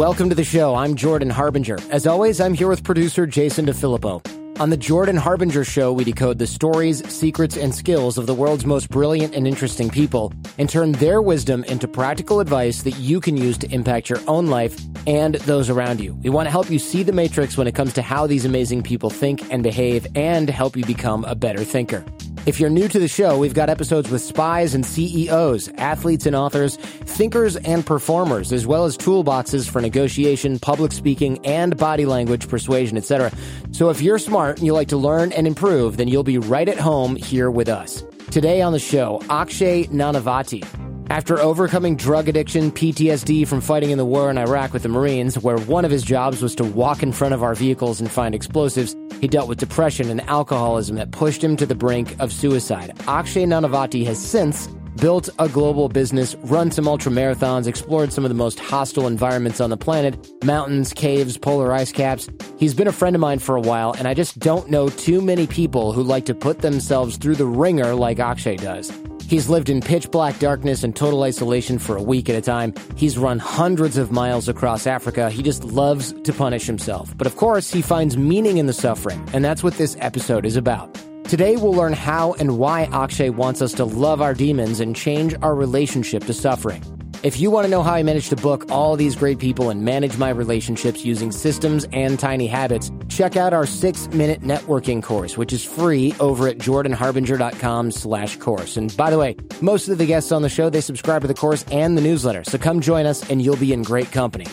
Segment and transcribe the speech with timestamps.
[0.00, 0.76] Welcome to the show.
[0.76, 1.76] I'm Jordan Harbinger.
[1.90, 4.58] As always, I'm here with producer Jason DeFilippo.
[4.58, 8.64] On the Jordan Harbinger Show, we decode the stories, secrets, and skills of the world's
[8.64, 13.36] most brilliant and interesting people and turn their wisdom into practical advice that you can
[13.36, 16.14] use to impact your own life and those around you.
[16.22, 18.82] We want to help you see the matrix when it comes to how these amazing
[18.82, 22.02] people think and behave and help you become a better thinker.
[22.46, 26.34] If you're new to the show, we've got episodes with spies and CEOs, athletes and
[26.34, 32.48] authors, thinkers and performers, as well as toolboxes for negotiation, public speaking, and body language
[32.48, 33.30] persuasion, etc.
[33.72, 36.68] So if you're smart and you like to learn and improve, then you'll be right
[36.68, 38.02] at home here with us.
[38.30, 40.89] Today on the show, Akshay Nanavati.
[41.10, 45.36] After overcoming drug addiction, PTSD from fighting in the war in Iraq with the Marines,
[45.36, 48.32] where one of his jobs was to walk in front of our vehicles and find
[48.32, 52.96] explosives, he dealt with depression and alcoholism that pushed him to the brink of suicide.
[53.08, 54.68] Akshay Nanavati has since
[55.00, 59.60] built a global business, run some ultra marathons, explored some of the most hostile environments
[59.60, 62.28] on the planet mountains, caves, polar ice caps.
[62.56, 65.20] He's been a friend of mine for a while, and I just don't know too
[65.20, 68.92] many people who like to put themselves through the ringer like Akshay does.
[69.30, 72.74] He's lived in pitch black darkness and total isolation for a week at a time.
[72.96, 75.30] He's run hundreds of miles across Africa.
[75.30, 77.16] He just loves to punish himself.
[77.16, 80.56] But of course, he finds meaning in the suffering, and that's what this episode is
[80.56, 80.92] about.
[81.28, 85.36] Today, we'll learn how and why Akshay wants us to love our demons and change
[85.42, 86.82] our relationship to suffering.
[87.22, 89.84] If you want to know how I manage to book all these great people and
[89.84, 95.36] manage my relationships using systems and tiny habits, check out our six minute networking course,
[95.36, 98.78] which is free over at jordanharbinger.com slash course.
[98.78, 101.34] And by the way, most of the guests on the show, they subscribe to the
[101.34, 102.42] course and the newsletter.
[102.44, 104.46] So come join us and you'll be in great company.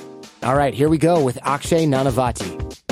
[0.43, 2.83] All right, here we go with Akshay Nanavati.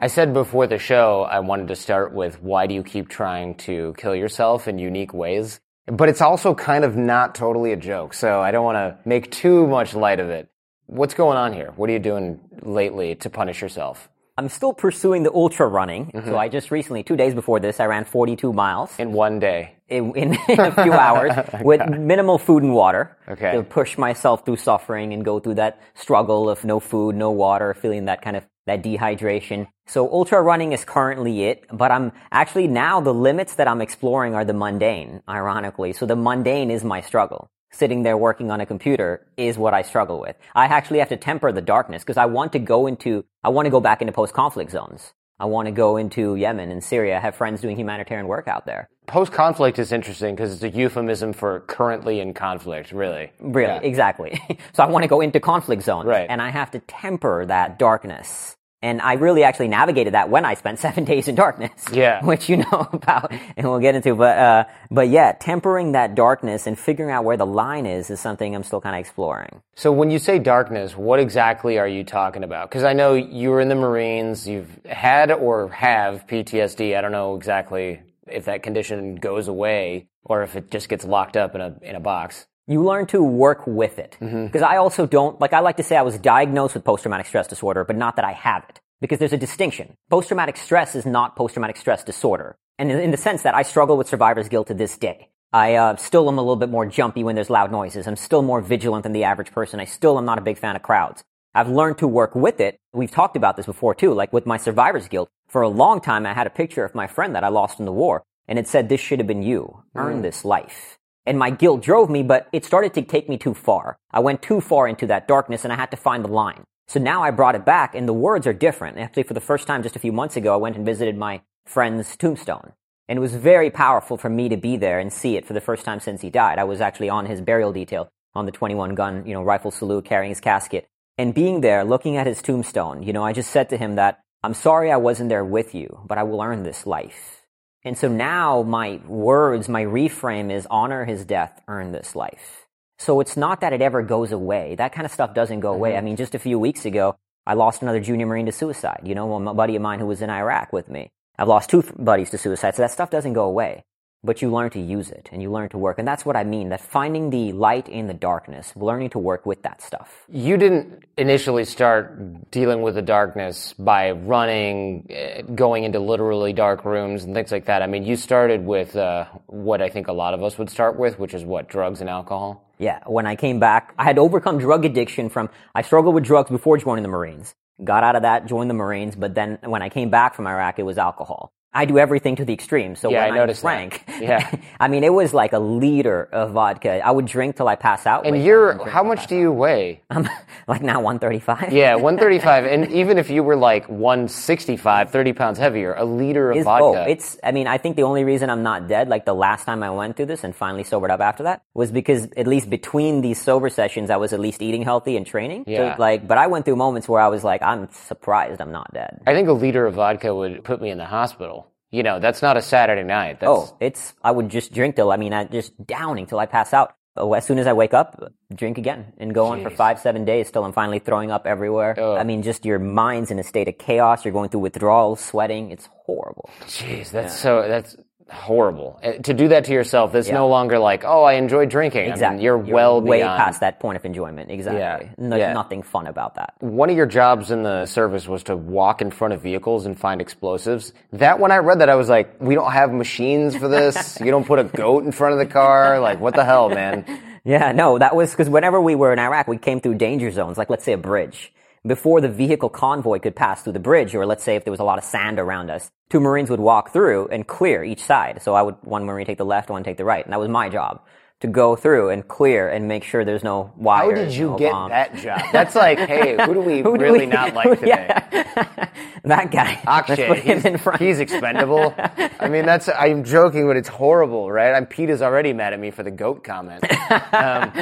[0.00, 3.54] I said before the show, I wanted to start with why do you keep trying
[3.56, 5.60] to kill yourself in unique ways?
[5.86, 9.30] But it's also kind of not totally a joke, so I don't want to make
[9.30, 10.48] too much light of it.
[10.86, 11.72] What's going on here?
[11.76, 14.08] What are you doing lately to punish yourself?
[14.38, 16.06] I'm still pursuing the ultra running.
[16.06, 16.28] Mm-hmm.
[16.28, 18.90] So I just recently, two days before this, I ran 42 miles.
[18.98, 19.74] In one day?
[19.88, 21.32] In, in, in a few hours
[21.62, 23.16] with minimal food and water.
[23.28, 23.52] Okay.
[23.52, 27.74] To push myself through suffering and go through that struggle of no food, no water,
[27.74, 29.66] feeling that kind of that dehydration.
[29.86, 34.34] So ultra running is currently it, but I'm actually now the limits that I'm exploring
[34.34, 35.92] are the mundane, ironically.
[35.92, 37.50] So the mundane is my struggle.
[37.72, 40.36] Sitting there working on a computer is what I struggle with.
[40.54, 43.66] I actually have to temper the darkness because I want to go into, I want
[43.66, 45.14] to go back into post-conflict zones.
[45.40, 47.18] I want to go into Yemen and Syria.
[47.18, 48.88] Have friends doing humanitarian work out there.
[49.06, 53.32] Post conflict is interesting because it's a euphemism for currently in conflict, really.
[53.40, 53.80] Really, yeah.
[53.80, 54.40] exactly.
[54.72, 56.06] so I want to go into conflict zones.
[56.06, 56.28] Right.
[56.30, 58.56] And I have to temper that darkness.
[58.82, 61.72] And I really actually navigated that when I spent seven days in darkness.
[61.92, 62.24] Yeah.
[62.24, 64.14] Which you know about and we'll get into.
[64.14, 68.20] But, uh, but yeah, tempering that darkness and figuring out where the line is is
[68.20, 69.62] something I'm still kind of exploring.
[69.74, 72.68] So when you say darkness, what exactly are you talking about?
[72.68, 76.96] Because I know you were in the Marines, you've had or have PTSD.
[76.96, 81.36] I don't know exactly if that condition goes away or if it just gets locked
[81.36, 84.16] up in a, in a box you learn to work with it.
[84.20, 84.64] Because mm-hmm.
[84.64, 87.84] I also don't, like I like to say I was diagnosed with post-traumatic stress disorder,
[87.84, 88.80] but not that I have it.
[89.00, 89.96] Because there's a distinction.
[90.10, 92.56] Post-traumatic stress is not post-traumatic stress disorder.
[92.78, 95.28] And in, in the sense that I struggle with survivor's guilt to this day.
[95.52, 98.06] I uh, still am a little bit more jumpy when there's loud noises.
[98.06, 99.80] I'm still more vigilant than the average person.
[99.80, 101.24] I still am not a big fan of crowds.
[101.54, 102.78] I've learned to work with it.
[102.94, 105.28] We've talked about this before too, like with my survivor's guilt.
[105.48, 107.84] For a long time, I had a picture of my friend that I lost in
[107.84, 109.82] the war, and it said, this should have been you.
[109.94, 110.22] Earn mm.
[110.22, 113.98] this life and my guilt drove me, but it started to take me too far.
[114.10, 116.64] I went too far into that darkness and I had to find the line.
[116.88, 118.98] So now I brought it back and the words are different.
[118.98, 121.42] Actually, for the first time just a few months ago, I went and visited my
[121.64, 122.72] friend's tombstone.
[123.08, 125.60] And it was very powerful for me to be there and see it for the
[125.60, 126.58] first time since he died.
[126.58, 130.04] I was actually on his burial detail on the 21 gun, you know, rifle salute
[130.04, 130.86] carrying his casket.
[131.18, 134.20] And being there, looking at his tombstone, you know, I just said to him that,
[134.42, 137.41] I'm sorry I wasn't there with you, but I will earn this life.
[137.84, 142.66] And so now my words, my reframe is honor his death, earn this life.
[142.98, 144.76] So it's not that it ever goes away.
[144.76, 145.90] That kind of stuff doesn't go away.
[145.90, 145.98] Mm-hmm.
[145.98, 149.00] I mean, just a few weeks ago, I lost another junior Marine to suicide.
[149.04, 151.10] You know, a buddy of mine who was in Iraq with me.
[151.36, 152.76] I've lost two buddies to suicide.
[152.76, 153.84] So that stuff doesn't go away
[154.24, 155.98] but you learn to use it and you learn to work.
[155.98, 159.44] And that's what I mean, that finding the light in the darkness, learning to work
[159.44, 160.24] with that stuff.
[160.28, 166.84] You didn't initially start dealing with the darkness by running, eh, going into literally dark
[166.84, 167.82] rooms and things like that.
[167.82, 170.96] I mean, you started with uh, what I think a lot of us would start
[170.96, 172.64] with, which is what, drugs and alcohol?
[172.78, 176.50] Yeah, when I came back, I had overcome drug addiction from, I struggled with drugs
[176.50, 177.54] before joining the Marines.
[177.82, 180.78] Got out of that, joined the Marines, but then when I came back from Iraq,
[180.78, 181.52] it was alcohol.
[181.74, 182.96] I do everything to the extreme.
[182.96, 183.68] So Yeah, when I noticed that.
[183.68, 184.56] drank, Yeah.
[184.80, 187.00] I mean, it was like a liter of vodka.
[187.04, 188.26] I would drink till I pass out.
[188.26, 190.02] And you're how much do you weigh?
[190.10, 190.28] I'm
[190.68, 191.72] like now 135.
[191.72, 192.66] Yeah, 135.
[192.66, 196.92] and even if you were like 165, 30 pounds heavier, a liter of Is- oh,
[196.92, 197.04] vodka.
[197.06, 197.38] Oh, it's.
[197.42, 199.90] I mean, I think the only reason I'm not dead, like the last time I
[199.90, 203.40] went through this and finally sobered up after that, was because at least between these
[203.40, 205.64] sober sessions, I was at least eating healthy and training.
[205.64, 205.96] So, Yeah.
[205.98, 209.20] like, but I went through moments where I was like, I'm surprised I'm not dead.
[209.26, 211.61] I think a liter of vodka would put me in the hospital.
[211.92, 213.38] You know, that's not a Saturday night.
[213.40, 214.14] That's, Oh, it's.
[214.24, 215.12] I would just drink till.
[215.12, 216.94] I mean, I just downing till I pass out.
[217.14, 220.24] Oh, As soon as I wake up, drink again and go on for five, seven
[220.24, 221.94] days till I'm finally throwing up everywhere.
[221.98, 222.16] Oh.
[222.16, 224.24] I mean, just your mind's in a state of chaos.
[224.24, 225.70] You're going through withdrawals, sweating.
[225.70, 226.48] It's horrible.
[226.62, 227.94] Jeez, that's so that's
[228.30, 228.98] horrible.
[229.02, 230.34] Uh, To do that to yourself, that's Yeah.
[230.34, 232.00] no longer like, oh, I enjoy drinking.
[232.00, 232.44] I mean, Exactly.
[232.44, 233.38] you're, well way beyond.
[233.38, 234.50] past that point of enjoyment.
[234.50, 234.80] Exactly.
[234.80, 235.00] Yeah.
[235.18, 235.52] No, Yeah.
[235.52, 236.54] Nothing fun about that.
[236.60, 239.98] One of your jobs in the service was to walk in front of vehicles and
[239.98, 240.92] find explosives.
[241.12, 244.18] That when I read that, I was like, we don't have machines for this.
[244.20, 245.98] you don't put a goat in front of the car.
[246.00, 247.04] Like, what the hell, man?
[247.44, 250.56] Yeah, no, that was because whenever we were in Iraq, we came through danger zones,
[250.56, 251.52] like let's say a bridge.
[251.84, 254.78] Before the vehicle convoy could pass through the bridge, or let's say if there was
[254.78, 258.40] a lot of sand around us, two Marines would walk through and clear each side.
[258.40, 260.24] So I would, one Marine take the left, one take the right.
[260.24, 261.00] And that was my job.
[261.42, 264.16] To go through and clear and make sure there's no wires.
[264.18, 264.90] How did you no get bombs.
[264.92, 265.40] that job?
[265.52, 267.88] That's like, hey, who do we Who do really we- not like today?
[267.88, 268.88] Yeah.
[269.24, 269.80] that guy.
[269.84, 271.00] Akshay, he's, in front.
[271.00, 271.94] he's expendable.
[272.38, 274.72] I mean, that's, I'm joking, but it's horrible, right?
[274.72, 276.84] I'm, Peter's already mad at me for the goat comment.
[277.32, 277.72] Um,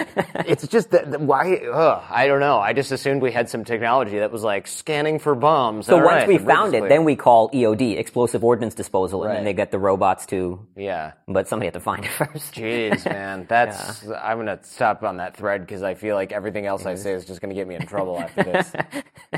[0.46, 2.58] it's just that, that why, ugh, I don't know.
[2.58, 5.84] I just assumed we had some technology that was like scanning for bombs.
[5.86, 6.88] So All once right, we found it, clear.
[6.88, 9.34] then we call EOD, explosive ordnance disposal, and Right.
[9.36, 10.66] then they get the robots to.
[10.76, 11.12] Yeah.
[11.28, 12.54] But somebody had to find it first.
[12.54, 14.06] Jeez, man, that's.
[14.08, 17.26] I'm gonna stop on that thread because I feel like everything else I say is
[17.26, 18.72] just gonna get me in trouble after this.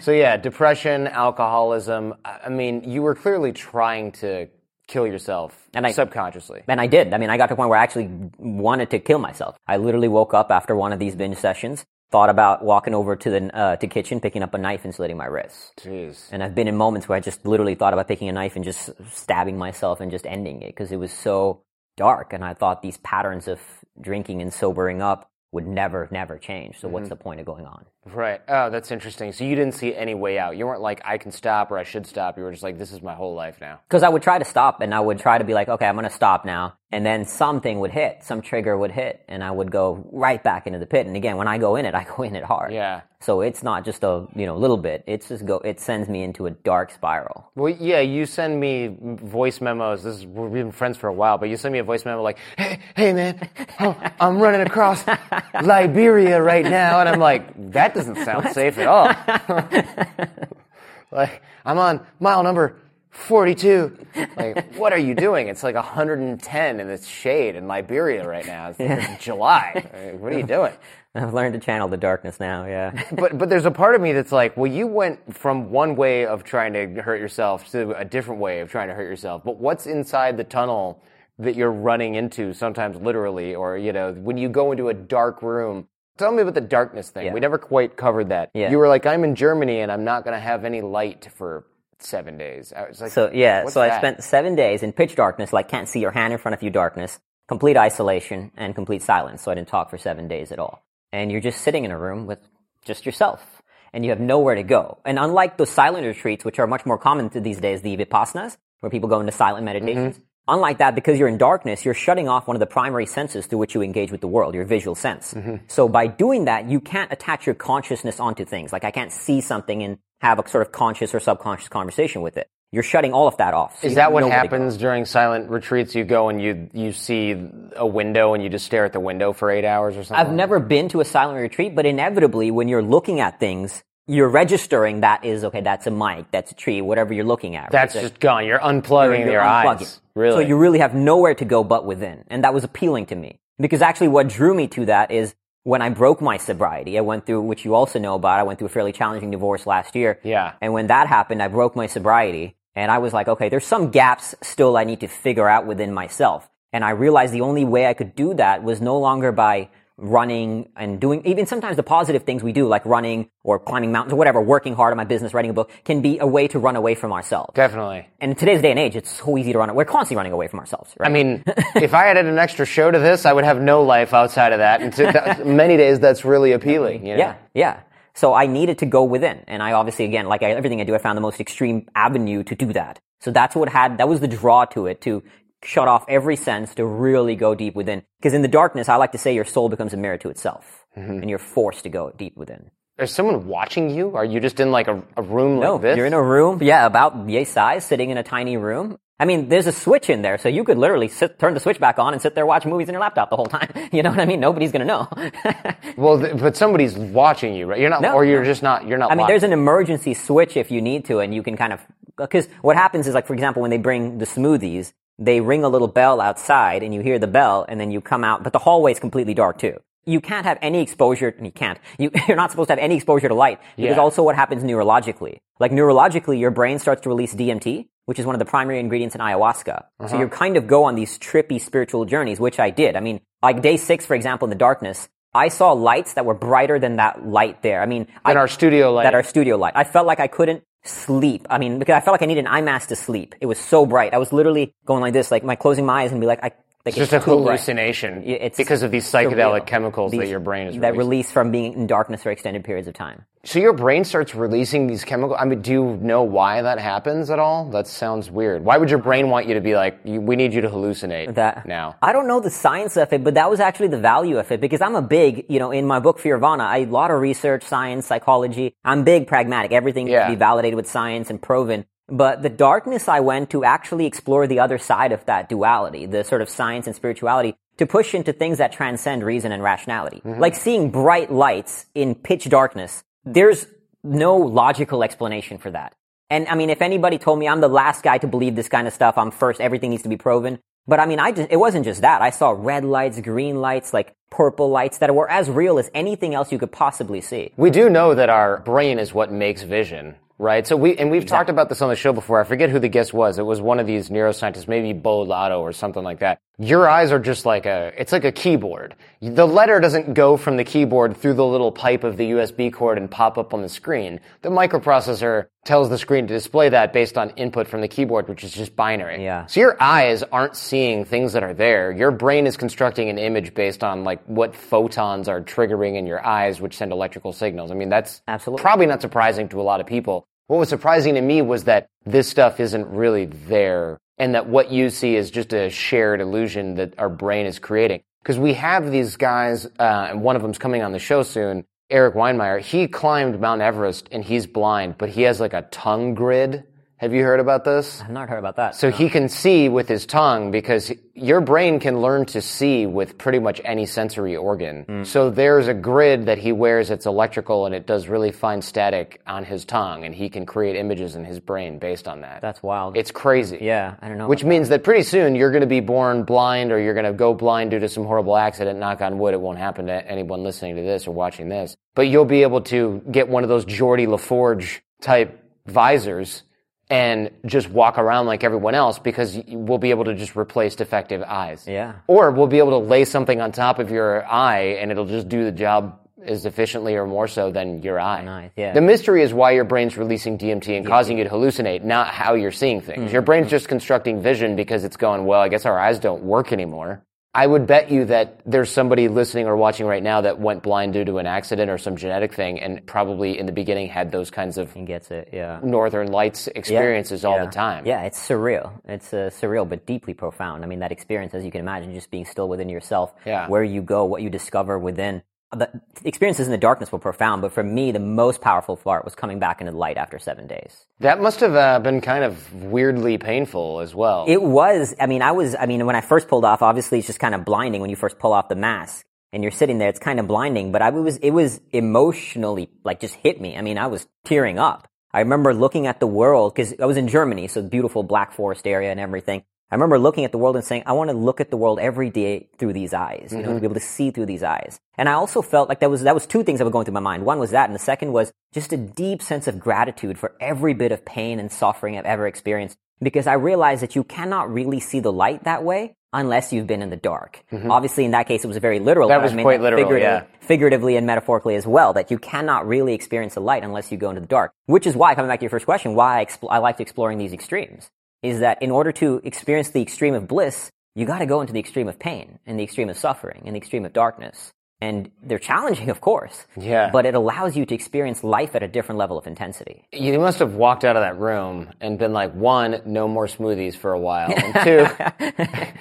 [0.05, 2.14] so yeah, depression, alcoholism.
[2.25, 4.49] I I mean, you were clearly trying to
[4.88, 6.62] kill yourself And I- subconsciously.
[6.69, 7.14] And I did.
[7.14, 9.56] I mean, I got to a point where I actually wanted to kill myself.
[9.67, 13.31] I literally woke up after one of these binge sessions, thought about walking over to
[13.31, 15.73] the uh, to kitchen, picking up a knife and slitting my wrist.
[15.82, 16.29] Jeez.
[16.31, 18.64] And I've been in moments where I just literally thought about picking a knife and
[18.64, 21.62] just stabbing myself and just ending it because it was so
[21.97, 22.33] dark.
[22.33, 23.61] And I thought these patterns of
[24.00, 26.81] drinking and sobering up would never, never change.
[26.81, 27.11] So what's mm-hmm.
[27.11, 27.85] the point of going on?
[28.06, 28.41] Right.
[28.49, 29.33] Oh, that's interesting.
[29.33, 30.56] So you didn't see any way out.
[30.56, 32.39] You weren't like, I can stop or I should stop.
[32.39, 33.81] You were just like, this is my whole life now.
[33.87, 35.94] Because I would try to stop and I would try to be like, okay, I'm
[35.94, 36.79] going to stop now.
[36.93, 40.67] And then something would hit, some trigger would hit, and I would go right back
[40.67, 41.06] into the pit.
[41.06, 42.73] And again, when I go in it, I go in it hard.
[42.73, 43.00] Yeah.
[43.21, 45.05] So it's not just a, you know, little bit.
[45.06, 47.50] It's just go, it sends me into a dark spiral.
[47.55, 50.03] Well, yeah, you send me voice memos.
[50.03, 52.21] This is, we've been friends for a while, but you send me a voice memo
[52.21, 53.49] like, hey, hey man,
[53.81, 55.05] oh, I'm running across
[55.62, 57.00] Liberia right now.
[57.00, 59.06] And I'm like, that doesn't sound safe at all.
[61.11, 62.77] like, I'm on mile number
[63.12, 63.97] 42.
[64.37, 65.49] Like, what are you doing?
[65.49, 68.70] It's like 110 in the shade in Liberia right now.
[68.70, 69.73] It's, it's July.
[69.75, 70.73] Like, What are you doing?
[71.14, 73.05] I've learned to channel the darkness now, yeah.
[73.12, 76.25] but but there's a part of me that's like, well, you went from one way
[76.25, 79.44] of trying to hurt yourself to a different way of trying to hurt yourself.
[79.44, 81.03] But what's inside the tunnel
[81.38, 85.43] that you're running into, sometimes literally, or you know, when you go into a dark
[85.43, 85.87] room?
[86.17, 87.26] Tell me about the darkness thing.
[87.26, 87.32] Yeah.
[87.32, 88.50] We never quite covered that.
[88.55, 88.70] Yeah.
[88.70, 91.64] You were like, I'm in Germany and I'm not going to have any light for
[92.04, 92.72] seven days.
[92.75, 95.88] I was like, So yeah, so I spent seven days in pitch darkness, like can't
[95.88, 97.19] see your hand in front of you darkness,
[97.49, 99.43] complete isolation and complete silence.
[99.43, 100.85] So I didn't talk for seven days at all.
[101.12, 102.38] And you're just sitting in a room with
[102.85, 103.62] just yourself.
[103.94, 104.99] And you have nowhere to go.
[105.04, 108.56] And unlike those silent retreats, which are much more common to these days, the vipassanas,
[108.80, 109.85] where people go into silent mm-hmm.
[109.85, 110.18] meditations,
[110.49, 113.59] unlike that, because you're in darkness, you're shutting off one of the primary senses through
[113.59, 115.35] which you engage with the world, your visual sense.
[115.35, 115.56] Mm-hmm.
[115.68, 118.73] So by doing that, you can't attach your consciousness onto things.
[118.73, 122.37] Like I can't see something and have a sort of conscious or subconscious conversation with
[122.37, 122.49] it.
[122.71, 123.81] You're shutting all of that off.
[123.81, 124.57] So Is that what nowhere to go.
[124.57, 125.95] happens during silent retreats?
[125.95, 127.37] You go and you you see
[127.76, 130.25] a window and you just stare at the window for eight hours or something.
[130.26, 134.29] I've never been to a silent retreat, but inevitably when you're looking at things, you're
[134.29, 137.64] registering that is, okay, that's a mic, that's a tree, whatever you're looking at.
[137.64, 137.73] right?
[137.73, 138.47] That's It's just gone.
[138.47, 139.83] You're unplugging you're your unplugging.
[139.83, 140.00] eyes.
[140.14, 140.37] Really?
[140.43, 142.25] So you really have nowhere to go but within.
[142.29, 143.38] And that was appealing to me.
[143.59, 147.26] Because actually what drew me to that is when I broke my sobriety, I went
[147.26, 150.19] through, which you also know about, I went through a fairly challenging divorce last year.
[150.23, 150.54] Yeah.
[150.61, 153.90] And when that happened, I broke my sobriety and I was like, okay, there's some
[153.90, 156.49] gaps still I need to figure out within myself.
[156.73, 160.68] And I realized the only way I could do that was no longer by running
[160.76, 164.16] and doing even sometimes the positive things we do like running or climbing mountains or
[164.16, 166.76] whatever working hard on my business writing a book can be a way to run
[166.76, 168.08] away from ourselves Definitely.
[168.20, 169.76] and in today's day and age it's so easy to run away.
[169.76, 171.44] we're constantly running away from ourselves right I mean,
[171.76, 174.58] if I added an extra show to this, I would have no life outside of
[174.58, 174.80] that.
[174.80, 177.06] And to, that, many days, that's really appealing.
[177.06, 177.18] You know?
[177.18, 177.80] Yeah, yeah.
[178.14, 180.94] So I needed to go within, and I obviously, again, like I, everything I do,
[180.94, 183.00] I found the most extreme avenue to do that.
[183.20, 185.22] So that's what had, that was the draw to it, to
[185.64, 188.02] shut off every sense, to really go deep within.
[188.19, 190.85] Because in the darkness, I like to say your soul becomes a mirror to itself.
[190.97, 191.21] Mm-hmm.
[191.23, 192.71] And you're forced to go deep within.
[192.99, 194.14] Is someone watching you?
[194.16, 195.97] Are you just in like a, a room No, like this?
[195.97, 198.99] you're in a room, yeah, about yay size, sitting in a tiny room.
[199.19, 201.78] I mean, there's a switch in there, so you could literally sit, turn the switch
[201.78, 203.71] back on and sit there watching movies on your laptop the whole time.
[203.92, 204.40] You know what I mean?
[204.40, 205.09] Nobody's gonna know.
[205.97, 207.78] well, th- but somebody's watching you, right?
[207.81, 208.45] You're not, No, or you're no.
[208.47, 208.87] just not.
[208.87, 209.11] You're not.
[209.11, 209.28] I mean, locked.
[209.31, 211.81] there's an emergency switch if you need to, and you can kind of,
[212.16, 215.69] because what happens is like, for example, when they bring the smoothies, they ring a
[215.69, 218.59] little bell outside and you hear the bell and then you come out, but the
[218.59, 219.78] hallway is completely dark too.
[220.04, 221.78] You can't have any exposure, and you can't.
[221.97, 224.02] You, you're not supposed to have any exposure to light because Yeah.
[224.02, 225.38] also what happens neurologically.
[225.61, 229.14] Like neurologically, your brain starts to release DMT, which is one of the primary ingredients
[229.14, 229.85] in ayahuasca.
[230.00, 230.19] So uh-huh.
[230.19, 232.97] you kind of go on these trippy spiritual journeys, which I did.
[232.97, 236.35] I mean, like day six, for example, in the darkness, I saw lights that were
[236.35, 237.81] brighter than that light there.
[237.81, 239.04] I mean, in I, our studio light.
[239.04, 239.73] that our studio light.
[239.76, 241.47] I felt like I couldn't sleep.
[241.49, 243.35] I mean, because I felt like I needed an eye mask to sleep.
[243.41, 244.15] It was so bright.
[244.15, 246.53] I was literally going like this, like my closing my eyes and be like, I,
[246.85, 249.67] like it's just a hallucination It's because of these psychedelic surreal.
[249.67, 252.95] chemicals that your brain is that release from being in darkness for extended periods of
[252.95, 253.25] time.
[253.45, 255.37] So your brain starts releasing these chemicals.
[255.41, 257.71] I mean, do you know why that happens at all?
[257.71, 258.65] That sounds weird.
[258.65, 261.67] Why would your brain want you to be like, we need you to hallucinate That
[261.67, 261.97] now?
[262.01, 264.61] I don't know the science of it, but that was actually the value of it
[264.61, 267.65] because I'm a big, you know, in my book Fearvana, I a lot of research,
[267.65, 268.77] science, psychology.
[268.85, 269.73] I'm big pragmatic.
[269.73, 270.19] Everything Yeah.
[270.19, 271.85] needs to be validated with science and proven.
[272.09, 276.25] But the darkness I went to actually explore the other side of that duality, the
[276.25, 280.21] sort of science and spirituality, to push into things that transcend reason and rationality.
[280.25, 280.40] Mm-hmm.
[280.40, 283.02] Like seeing bright lights in pitch darkness.
[283.25, 283.66] There's
[284.02, 285.94] no logical explanation for that.
[286.28, 288.87] And I mean, if anybody told me I'm the last guy to believe this kind
[288.88, 290.59] of stuff, I'm first, everything needs to be proven.
[290.87, 292.23] But I mean, I just, it wasn't just that.
[292.23, 296.35] I saw red lights, green lights, like purple lights that were as real as anything
[296.35, 297.52] else you could possibly see.
[297.56, 300.66] We do know that our brain is what makes vision, right?
[300.66, 302.40] So we and we've talked about this on the show before.
[302.40, 303.38] I forget who the guest was.
[303.38, 306.40] It was one of these neuroscientists, maybe Beau Lotto or something like that.
[306.58, 308.96] Your eyes are just like a it's like a keyboard.
[309.20, 312.99] The letter doesn't go from the keyboard through the little pipe of the USB cord
[312.99, 314.20] and pop up on the screen.
[314.42, 318.42] The microprocessor tells the screen to display that based on input from the keyboard, which
[318.42, 319.22] is just binary.
[319.22, 319.46] Yeah.
[319.46, 321.92] So your eyes aren't seeing things that are there.
[321.92, 326.25] Your brain is constructing an image based on like what photons are triggering in your
[326.25, 327.70] eyes, which send electrical signals.
[327.70, 328.61] I mean, that's Absolutely.
[328.61, 330.26] probably not surprising to a lot of people.
[330.46, 334.70] What was surprising to me was that this stuff isn't really there and that what
[334.70, 338.02] you see is just a shared illusion that our brain is creating.
[338.22, 341.64] Because we have these guys, uh, and one of them's coming on the show soon,
[341.90, 342.61] Erik Weihenmayer.
[342.61, 346.64] He climbed Mount Everest and he's blind, but he has like a tongue grid.
[347.02, 348.00] Have you heard about this?
[348.00, 348.76] I've not heard about that.
[348.76, 353.18] So he can see with his tongue because your brain can learn to see with
[353.18, 354.85] pretty much any sensory organ.
[354.85, 355.02] Hmm.
[355.02, 359.21] So there's a grid that he wears that's electrical and it does really fine static
[359.26, 362.40] on his tongue and he can create images in his brain based on that.
[362.40, 362.97] That's wild.
[362.97, 363.59] It's crazy.
[363.61, 364.28] yeah, I don't know.
[364.28, 367.12] Which means that pretty soon you're going to be born blind or you're going to
[367.12, 368.78] go blind due to some horrible accident.
[368.78, 371.76] Knock on wood, it won't happen to anyone listening to this or watching this.
[371.97, 376.44] But you'll be able to get one of those Geordi La Forge type visors
[376.92, 381.22] and just walk around like everyone else because we'll be able to just replace defective
[381.22, 381.66] eyes.
[381.66, 381.94] Yeah.
[382.06, 385.28] Or we'll be able to lay something on top of your eye and it'll just
[385.28, 388.22] do the job as efficiently or more so than your eye.
[388.22, 388.75] Nice, yeah.
[388.75, 392.34] The mystery is why your brain's releasing DMT and causing you to hallucinate, not how
[392.34, 393.04] you're seeing things.
[393.04, 393.12] Mm-hmm.
[393.12, 396.52] Your brain's just constructing vision because it's going, well, I guess our eyes don't work
[396.52, 397.02] anymore.
[397.35, 400.93] I would bet you that there's somebody listening or watching right now that went blind
[400.93, 404.31] due to an accident or some genetic thing and probably in the beginning had those
[404.31, 405.31] kinds of he gets it.
[405.33, 405.59] Yeah.
[405.62, 407.47] northern lights experiences all Yeah.
[407.47, 407.87] the time.
[407.87, 408.73] Yeah, it's surreal.
[408.85, 410.62] It's uh, surreal, but deeply profound.
[410.62, 413.49] I mean, that experience, as you can imagine, just being still within yourself, Yeah.
[413.49, 415.23] where you go, what you discover within.
[415.52, 415.68] The
[416.04, 419.38] experiences in the darkness were profound, but for me, the most powerful part was coming
[419.38, 420.87] back into the light after seven days.
[421.00, 424.25] That must have uh, been kind of weirdly painful as well.
[424.26, 427.06] It was, I mean, I was, I mean, when I first pulled off, obviously it's
[427.06, 429.90] just kind of blinding when you first pull off the mask and you're sitting there,
[429.90, 433.56] it's kind of blinding, but I was, it was emotionally, like, just hit me.
[433.56, 434.88] I mean, I was tearing up.
[435.12, 438.66] I remember looking at the world, because I was in Germany, so beautiful Black Forest
[438.66, 439.44] area and everything.
[439.73, 441.79] I remember looking at the world and saying, I want to look at the world
[441.81, 443.59] every day through these eyes, you know, to mm-hmm.
[443.61, 444.79] be able to see through these eyes.
[444.99, 446.93] And I also felt like that was, that was two things that were going through
[446.93, 447.25] my mind.
[447.25, 450.75] One was that, and the second was just a deep sense of gratitude for every
[450.75, 452.76] bit of pain and suffering I've ever experienced.
[453.00, 456.83] Because I realized that you cannot really see the light that way unless you've been
[456.83, 457.43] in the dark.
[457.50, 457.71] Mm-hmm.
[457.71, 459.09] Obviously, in that case, it was very literal.
[459.09, 460.25] That but I was mean quite literal, figurative- yeah.
[460.41, 464.11] Figuratively and metaphorically as well, that you cannot really experience the light unless you go
[464.11, 464.52] into the dark.
[464.67, 467.17] Which is why, coming back to your first question, why I, expl- I liked exploring
[467.17, 467.91] these extremes
[468.23, 471.52] is that in order to experience the extreme of bliss, you got to go into
[471.52, 474.52] the extreme of pain and the extreme of suffering and the extreme of darkness.
[474.83, 476.45] and they're challenging, of course.
[476.57, 476.91] Yeah.
[476.93, 479.85] But it allows you to experience life at a different level of intensity.
[479.93, 483.76] You must have walked out of that room and been like, one, no more smoothies
[483.76, 484.87] for a while, and two,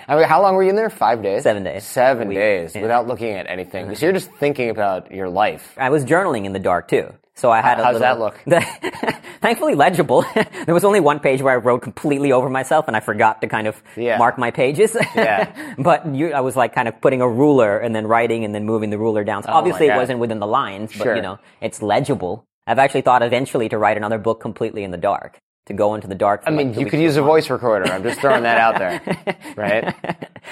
[0.08, 0.92] I mean, how long were you in there?
[0.92, 1.42] Five days.
[1.44, 1.84] Seven days.
[1.84, 2.82] Seven days yeah.
[2.84, 3.94] without looking at anything.
[3.96, 5.74] So you're just thinking about your life.
[5.78, 7.12] I was journaling in the dark too.
[7.42, 9.14] So I had a How's little, that look?
[9.42, 10.24] thankfully legible.
[10.66, 13.48] there was only one page where I wrote completely over myself and I forgot to
[13.48, 14.20] kind of Yeah.
[14.20, 14.96] mark my pages.
[15.16, 15.52] Yeah.
[15.80, 18.66] but you, I was like kind of putting a ruler and then writing and then
[18.66, 19.42] moving the ruler down.
[19.42, 21.16] So Oh obviously it wasn't within the lines, but Sure.
[21.16, 22.46] you know, it's legible.
[22.68, 25.40] I've actually thought eventually to write another book completely in the dark.
[25.66, 26.44] To go into the dark.
[26.46, 27.92] I mean, two you could use a voice recorder.
[27.92, 29.00] I'm just throwing that out there,
[29.56, 29.94] right?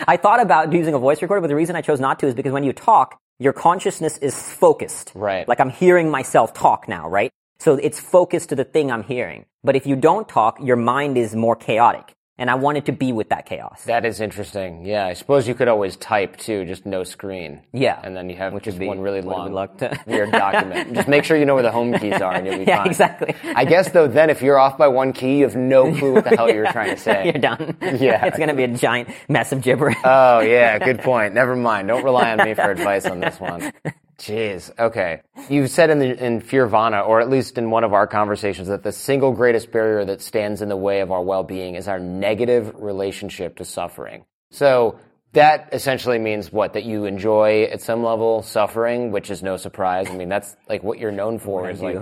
[0.07, 2.35] I thought about using a voice recorder, but the reason I chose not to is
[2.35, 5.13] because when you talk, your consciousness is focused.
[5.15, 5.47] Right.
[5.47, 7.31] Like I'm hearing myself talk now, right?
[7.59, 9.45] So it's focused to the thing I'm hearing.
[9.63, 12.13] But if you don't talk, your mind is more chaotic.
[12.39, 13.83] And I wanted to be with that chaos.
[13.83, 14.85] That is interesting.
[14.85, 17.61] Yeah, I suppose you could always type too, just no screen.
[17.73, 17.99] Yeah.
[18.01, 20.93] and then you have Which just one really long, to- weird document.
[20.95, 22.87] just make sure you know where the home keys are, and you'll be Yeah, fine.
[22.87, 23.35] exactly.
[23.43, 26.23] I guess though, then if you're off by one key, you have no clue what
[26.23, 27.25] the hell you're trying to say.
[27.25, 27.75] You're done.
[27.81, 28.25] Yeah.
[28.25, 29.97] it's going to be a giant mess of gibberish.
[30.05, 31.33] Oh yeah, good point.
[31.33, 31.89] Never mind.
[31.89, 33.73] Don't rely on me for advice on this one.
[34.19, 34.69] Jeez.
[34.77, 35.21] Okay.
[35.49, 38.83] You've said in the in Fearvana, or at least in one of our conversations, that
[38.83, 42.73] the single greatest barrier that stands in the way of our well-being is our negative
[42.75, 44.25] relationship to suffering.
[44.51, 44.99] So
[45.33, 46.73] that essentially means what?
[46.73, 50.07] That you enjoy at some level suffering, which is no surprise.
[50.09, 51.69] I mean, that's like what you're known for.
[51.69, 51.97] Is like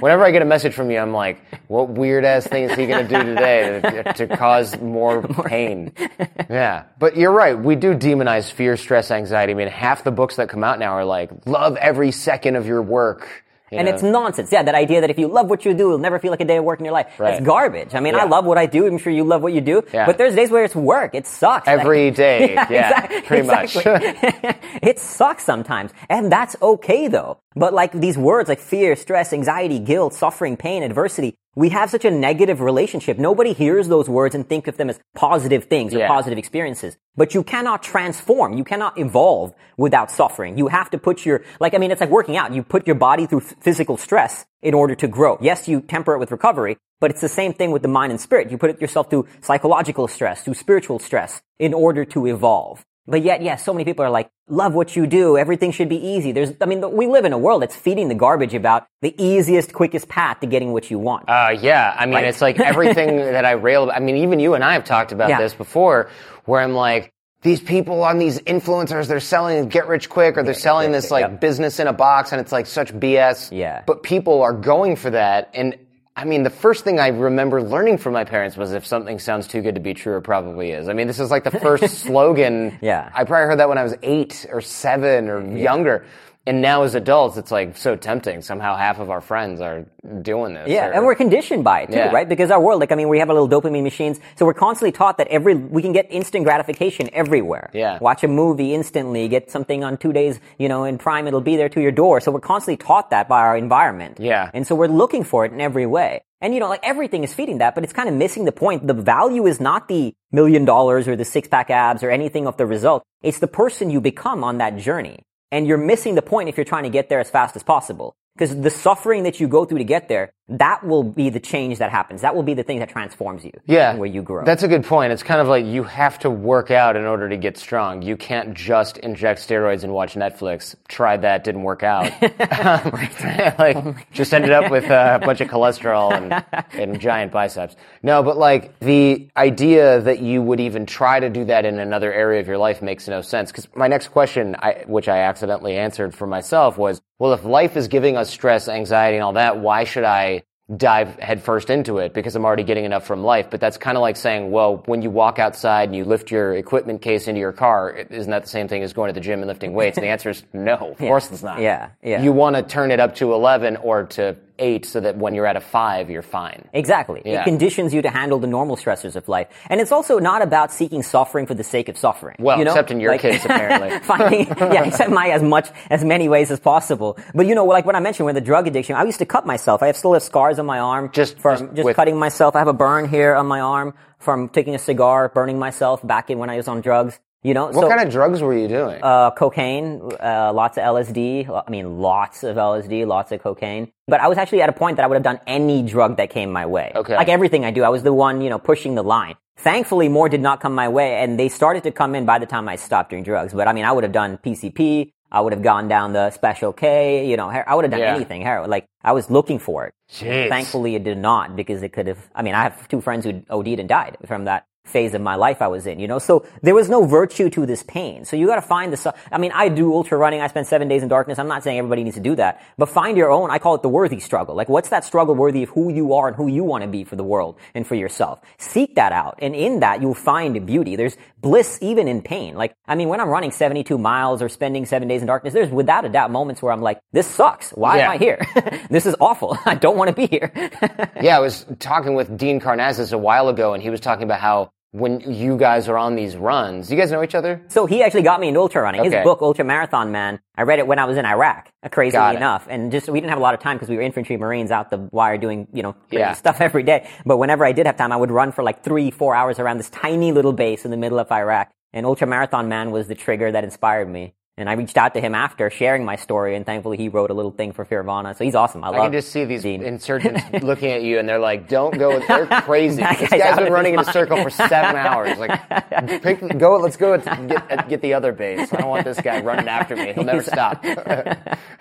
[0.00, 2.86] whenever I get a message from you, I'm like, what weird ass thing is he
[2.86, 5.92] going to do today to, to cause more pain?
[6.48, 7.56] Yeah, but you're right.
[7.56, 9.52] We do demonize fear, stress, anxiety.
[9.52, 12.66] I mean, half the books that come out now are like, love every second of
[12.66, 13.44] your work.
[13.70, 13.94] You And know?
[13.94, 14.50] it's nonsense.
[14.52, 16.44] Yeah, that idea that if you love what you do, you'll never feel like a
[16.44, 17.06] day of work in your life.
[17.18, 17.32] Right.
[17.32, 17.94] That's garbage.
[17.94, 18.24] I mean, Yeah.
[18.24, 18.86] I love what I do.
[18.86, 19.82] I'm sure you love what you do.
[19.92, 20.06] Yeah.
[20.06, 21.14] But there's days where it's work.
[21.14, 21.68] It sucks.
[21.68, 22.54] every day.
[22.54, 23.76] Yeah, exact- pretty much.
[23.76, 24.50] exactly.
[24.82, 25.92] it sucks sometimes.
[26.08, 27.38] And that's okay though.
[27.54, 32.04] But like these words like fear, stress, anxiety, guilt, suffering, pain, adversity, we have such
[32.04, 33.18] a negative relationship.
[33.18, 36.08] Nobody hears those words and think of them as positive things or Yeah.
[36.08, 36.96] positive experiences.
[37.16, 38.52] But you cannot transform.
[38.54, 40.56] You cannot evolve without suffering.
[40.56, 42.54] You have to put your, like, I mean, it's like working out.
[42.54, 45.38] You put your body through physical stress in order to grow.
[45.40, 48.20] Yes, you temper it with recovery, but it's the same thing with the mind and
[48.20, 48.50] spirit.
[48.50, 52.84] You put it yourself through psychological stress, through spiritual stress in order to evolve.
[53.10, 55.36] But yet, yeah, so many people are like, love what you do.
[55.36, 56.30] Everything should be easy.
[56.30, 59.72] There's, I mean, we live in a world that's feeding the garbage about the easiest,
[59.72, 61.28] quickest path to getting what you want.
[61.28, 62.24] Uh, yeah, I mean, Right.
[62.26, 63.96] it's like everything that I rail about.
[63.96, 65.38] I mean, even you and I have talked about Yeah.
[65.38, 66.08] this before,
[66.44, 70.54] where I'm like, these people on these influencers, they're selling get rich quick, or they're
[70.54, 71.40] selling this like Yep.
[71.40, 73.50] business in a box, and it's like such BS.
[73.50, 73.82] Yeah.
[73.86, 75.74] But people are going for that, and
[76.20, 79.46] I mean, the first thing I remember learning from my parents was if something sounds
[79.46, 80.86] too good to be true, it probably is.
[80.86, 82.78] I mean, this is like the first slogan.
[82.82, 83.10] Yeah.
[83.14, 86.04] I probably heard that when I was eight or seven or younger.
[86.46, 88.40] And now as adults, it's like so tempting.
[88.40, 89.84] Somehow half of our friends are
[90.22, 90.68] doing this.
[90.68, 92.10] Yeah, or- and we're conditioned by it too, Yeah.
[92.12, 92.26] right?
[92.28, 94.90] Because our world, like, I mean, we have a little dopamine machines, so we're constantly
[94.90, 97.68] taught that every, we can get instant gratification everywhere.
[97.74, 97.98] Yeah.
[98.00, 101.56] Watch a movie instantly, get something on two days, you know, in Prime, it'll be
[101.56, 102.20] there to your door.
[102.20, 104.16] So we're constantly taught that by our environment.
[104.18, 104.50] Yeah.
[104.54, 106.22] And so we're looking for it in every way.
[106.40, 108.86] And you know, like everything is feeding that, but it's kind of missing the point.
[108.86, 112.56] The value is not the million dollars or the six pack abs or anything of
[112.56, 113.02] the result.
[113.22, 115.20] It's the person you become on that journey.
[115.52, 118.14] And you're missing the point if you're trying to get there as fast as possible.
[118.40, 121.76] Because the suffering that you go through to get there, that will be the change
[121.76, 122.22] that happens.
[122.22, 123.52] That will be the thing that transforms you.
[123.66, 124.46] yeah, Where you grow.
[124.46, 125.12] That's a good point.
[125.12, 128.00] It's kind of like you have to work out in order to get strong.
[128.00, 130.74] You can't just inject steroids and watch Netflix.
[130.88, 132.10] Tried that, didn't work out.
[132.60, 132.90] Um,
[133.58, 137.76] like, oh just ended up with a bunch of cholesterol and, and giant biceps.
[138.02, 142.12] No, but like the idea that you would even try to do that in another
[142.12, 143.50] area of your life makes no sense.
[143.50, 147.76] Because my next question, I, which I accidentally answered for myself, was, well, if life
[147.76, 150.42] is giving us stress, anxiety, and all that, why should I
[150.76, 153.50] dive headfirst into it because I'm already getting enough from life.
[153.50, 156.54] But that's kind of like saying, well, when you walk outside and you lift your
[156.54, 159.40] equipment case into your car, isn't that the same thing as going to the gym
[159.40, 159.98] and lifting weights?
[159.98, 161.60] And the answer is no, of course it's not.
[161.60, 162.22] Yeah, yeah.
[162.22, 165.46] You want to turn it up to 11 or to 8 so that when you're
[165.46, 166.68] at a 5, you're fine.
[166.72, 167.22] Exactly.
[167.24, 167.40] Yeah.
[167.40, 169.48] It conditions you to handle the normal stressors of life.
[169.68, 172.36] And it's also not about seeking suffering for the sake of suffering.
[172.38, 172.72] Well, you know?
[172.72, 173.98] except in your Like- case, apparently.
[174.00, 177.18] finding, yeah, except my as much, as many ways as possible.
[177.34, 179.46] But you know, like what I mentioned with the drug addiction, I used to cut
[179.46, 179.82] myself.
[179.82, 181.10] I have still have scars on my arm.
[181.12, 182.54] Just- from just just, with- cutting myself.
[182.54, 186.28] I have a burn here on my arm from taking a cigar, burning myself back
[186.30, 187.18] in when I was on drugs.
[187.42, 189.00] You know, What kind of drugs were you doing?
[189.02, 191.48] uh, cocaine, uh, lots of LSD.
[191.48, 193.90] I mean, lots of LSD, lots of cocaine.
[194.06, 196.28] But I was actually at a point that I would have done any drug that
[196.28, 196.92] came my way.
[196.94, 197.16] Okay.
[197.16, 199.36] Like everything I do, I was the one, you know, pushing the line.
[199.56, 202.46] Thankfully, more did not come my way, and they started to come in by the
[202.46, 203.54] time I stopped doing drugs.
[203.54, 205.12] But I mean, I would have done PCP.
[205.32, 208.16] I would have gone down the special K, you know, I would have done Yeah.
[208.16, 208.42] anything.
[208.42, 208.68] Heroin.
[208.68, 209.94] Like, I was looking for it.
[210.12, 210.48] Jeez.
[210.48, 212.18] Thankfully, it did not because it could have.
[212.34, 215.36] I mean, I have two friends who OD'd and died from that phase of my
[215.36, 215.98] life I was in.
[216.00, 218.24] You know, so there was no virtue to this pain.
[218.24, 219.14] So you got to find the.
[219.32, 220.40] I mean, I do ultra running.
[220.40, 221.38] I spend seven days in darkness.
[221.38, 223.50] I'm not saying everybody needs to do that, but find your own.
[223.50, 224.54] I call it the worthy struggle.
[224.54, 227.04] Like, what's that struggle worthy of who you are and who you want to be
[227.04, 228.40] for the world and for yourself?
[228.58, 230.96] Seek that out, and in that you'll find beauty.
[230.96, 232.54] There's bliss even in pain.
[232.54, 235.70] Like, I mean, when I'm running 72 miles or spending seven days in darkness, there's
[235.70, 237.70] without a doubt moments where I'm like, this sucks.
[237.70, 238.04] Why Yeah.
[238.06, 238.46] am I here?
[238.90, 239.56] this is awful.
[239.64, 240.52] I don't want to be here.
[241.22, 244.40] Yeah, I was talking with Dean Karnazes a while ago, and he was talking about
[244.40, 247.62] how when you guys are on these runs, you guys know each other?
[247.68, 249.00] So he actually got me into ultra running.
[249.02, 249.10] Okay.
[249.16, 252.66] His book, Ultra Marathon Man, I read it when I was in Iraq, crazily enough.
[252.68, 254.90] And just, we didn't have a lot of time because we were infantry marines out
[254.90, 256.32] the wire doing, you know, crazy Yeah.
[256.34, 257.08] stuff every day.
[257.24, 259.76] But whenever I did have time, I would run for like three, four hours around
[259.78, 261.70] this tiny little base in the middle of Iraq.
[261.92, 264.34] And Ultra Marathon Man was the trigger that inspired me.
[264.56, 267.34] And I reached out to him after sharing my story, and thankfully he wrote a
[267.34, 268.36] little thing for Fearvana.
[268.36, 268.84] So he's awesome.
[268.84, 268.96] I, love.
[269.00, 269.82] I can just see these Dean.
[269.82, 273.02] insurgents looking at you, and they're like, "Don't go." They're crazy.
[273.02, 275.38] This guy's been running in a circle for seven hours.
[275.38, 275.66] Like,
[276.22, 276.76] pick, go.
[276.76, 278.70] Let's go get, get the other base.
[278.72, 280.12] I don't want this guy running after me.
[280.12, 280.84] He'll never stop.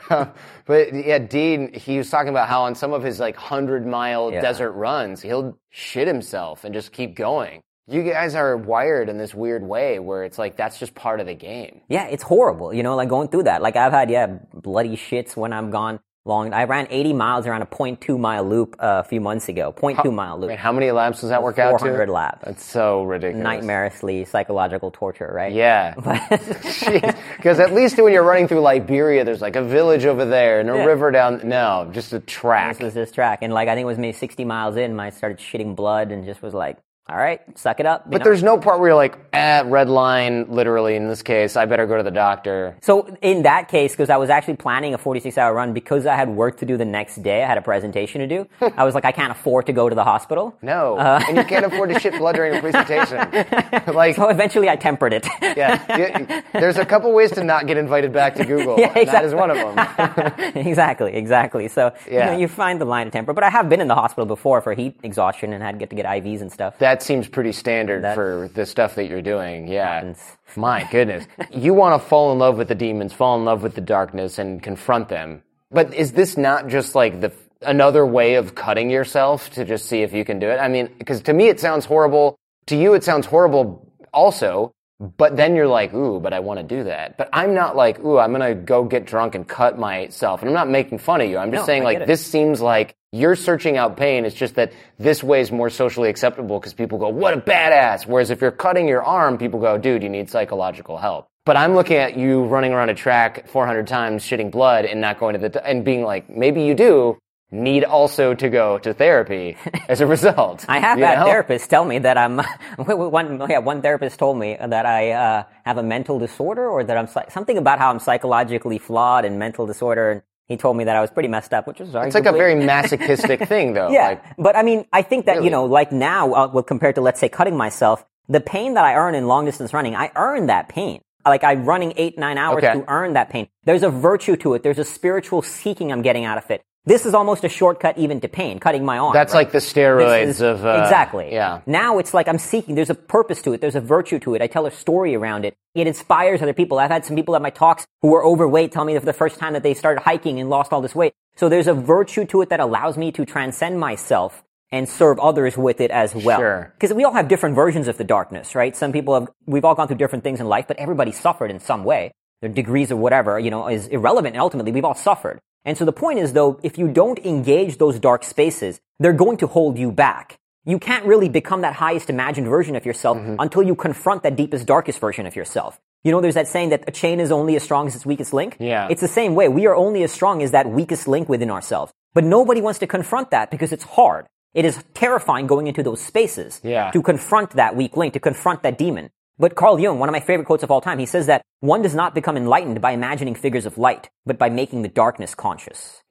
[0.10, 0.28] Uh,
[0.66, 4.32] but yeah, Dean, he was talking about how on some of his like hundred mile
[4.32, 4.42] Yeah.
[4.42, 7.62] desert runs, he'll shit himself and just keep going.
[7.90, 11.26] You guys are wired in this weird way where it's like that's just part of
[11.26, 11.82] the game.
[11.90, 13.62] Yeah, it's horrible, you know, like going through that.
[13.62, 16.54] Like I've had, yeah, bloody shits when I'm gone long.
[16.54, 19.74] I ran 80 miles around a 0.2 mile loop uh, a few months ago.
[19.76, 20.50] 0.2 mile loop.
[20.50, 21.80] Wait, how many laps does that work out to?
[21.80, 22.46] 400 laps.
[22.46, 23.48] That's so ridiculous.
[23.48, 25.52] Nightmarishly psychological torture, right?
[25.54, 25.96] Yeah.
[27.38, 30.70] Because at least when you're running through Liberia, there's like a village over there and
[30.70, 30.84] a Yeah.
[30.86, 31.42] river down.
[31.48, 32.76] No, just a track.
[32.78, 33.40] This was this track.
[33.42, 36.26] And like, I think it was maybe 60 miles in, I started shitting blood and
[36.26, 36.78] just was like,
[37.10, 38.10] all right, suck it up.
[38.10, 38.24] But know?
[38.26, 41.88] there's no part where you're like, eh, red line, literally in this case, I better
[41.88, 42.76] go to the doctor.
[42.82, 46.16] So in that case, because I was actually planning a 46 hour run, because I
[46.16, 48.48] had work to do the next day, I had a presentation to do.
[48.78, 50.56] I was like, I can't afford to go to the hospital.
[50.62, 50.98] No.
[50.98, 53.18] Uh, and you can't afford to shit blood during a presentation.
[53.94, 55.28] like, So eventually I tempered it.
[55.42, 55.98] yeah.
[55.98, 58.80] you- there's a couple ways to not get invited back to Google.
[58.80, 60.56] Yeah, and That is one of them.
[60.56, 61.68] exactly, exactly.
[61.68, 63.34] So you, know, you find the line of temper.
[63.34, 65.90] But I have been in the hospital before for heat exhaustion and had to get
[65.90, 66.76] to get IVs and stuff.
[67.00, 69.70] That seems pretty standard That- for the stuff that you're doing.
[69.70, 69.94] Yeah.
[69.94, 70.22] Happens.
[70.58, 71.26] My goodness.
[71.52, 74.38] you want to fall in love with the demons, fall in love with the darkness,
[74.38, 75.42] and confront them.
[75.72, 77.32] But is this not just like the
[77.62, 80.58] another way of cutting yourself to just see if you can do it?
[80.58, 82.36] I mean, because to me it sounds horrible.
[82.68, 84.74] To you it sounds horrible also.
[85.00, 87.18] But then you're like, ooh, but I want to do that.
[87.18, 90.42] But I'm not like, ooh, I'm gonna go get drunk and cut myself.
[90.42, 91.38] And I'm not making fun of you.
[91.38, 94.26] I'm just No, saying I like this seems like you're searching out pain.
[94.26, 98.08] It's just that this way is more socially acceptable because people go, what a badass.
[98.08, 101.28] Whereas if you're cutting your arm, people go, dude, you need psychological help.
[101.46, 105.18] But I'm looking at you running around a track 400 times, shitting blood and not
[105.18, 107.18] going to the, and being like, maybe you do
[107.52, 109.58] need also to go to therapy
[109.90, 110.66] as a result.
[110.70, 112.38] I have had therapists tell me that I'm
[112.78, 113.42] one.
[113.50, 117.08] Yeah, one therapist told me that I uh, have a mental disorder, or that I'm
[117.30, 120.12] something about how I'm psychologically flawed and mental disorder.
[120.12, 122.32] And he told me that I was pretty messed up, which was It's like a
[122.32, 123.90] very masochistic thing though.
[123.90, 124.08] yeah.
[124.10, 125.46] Like, but I mean, I think that Really?
[125.46, 128.86] you know, like now, uh, well, compared to let's say cutting myself, the pain that
[128.86, 131.02] I earn in long distance running, I earn that pain.
[131.26, 132.74] Like I'm running eight nine hours Okay.
[132.80, 133.48] to earn that pain.
[133.64, 134.64] There's a virtue to it.
[134.64, 136.64] There's a spiritual seeking I'm getting out of it.
[136.86, 139.14] This is almost a shortcut even to pain, cutting my arm.
[139.14, 139.42] that's right?
[139.42, 141.32] like the steroids is- of, uh, exactly.
[141.32, 141.62] Yeah.
[141.66, 142.76] Now it's like I'm seeking.
[142.76, 143.62] There's a purpose to it.
[143.62, 144.42] There's a virtue to it.
[144.42, 145.56] I tell a story around it.
[145.76, 146.80] It inspires other people.
[146.80, 149.40] I've had some people at my talks who were overweight tell me for the first
[149.40, 151.14] time that they started hiking and lost all this weight.
[151.36, 155.58] So there's a virtue to it that allows me to transcend myself and serve others
[155.58, 156.40] with it as well.
[156.40, 156.74] Sure.
[156.76, 158.76] Because we all have different versions of the darkness, right?
[158.76, 161.60] Some people have, we've all gone through different things in life, but everybody suffered in
[161.60, 162.12] some way.
[162.42, 164.36] Their degrees or whatever, you know, is irrelevant.
[164.36, 165.40] And ultimately, we've all suffered.
[165.66, 169.38] And so the point is, though, if you don't engage those dark spaces, they're going
[169.38, 170.38] to hold you back.
[170.66, 173.36] You can't really become that highest imagined version of yourself mm-hmm.
[173.40, 175.80] until you confront that deepest, darkest version of yourself.
[176.04, 178.34] You know, there's that saying that a chain is only as strong as its weakest
[178.34, 178.56] link.
[178.60, 178.88] Yeah.
[178.90, 179.50] It's the same way.
[179.50, 181.92] We are only as strong as that weakest link within ourselves.
[182.14, 184.28] But nobody wants to confront that because it's hard.
[184.54, 186.90] It is terrifying going into those spaces Yeah.
[186.92, 189.12] to confront that weak link, to confront that demon.
[189.40, 191.82] But Carl Jung, one of my favorite quotes of all time, he says that one
[191.82, 196.04] does not become enlightened by imagining figures of light, but by making the darkness conscious.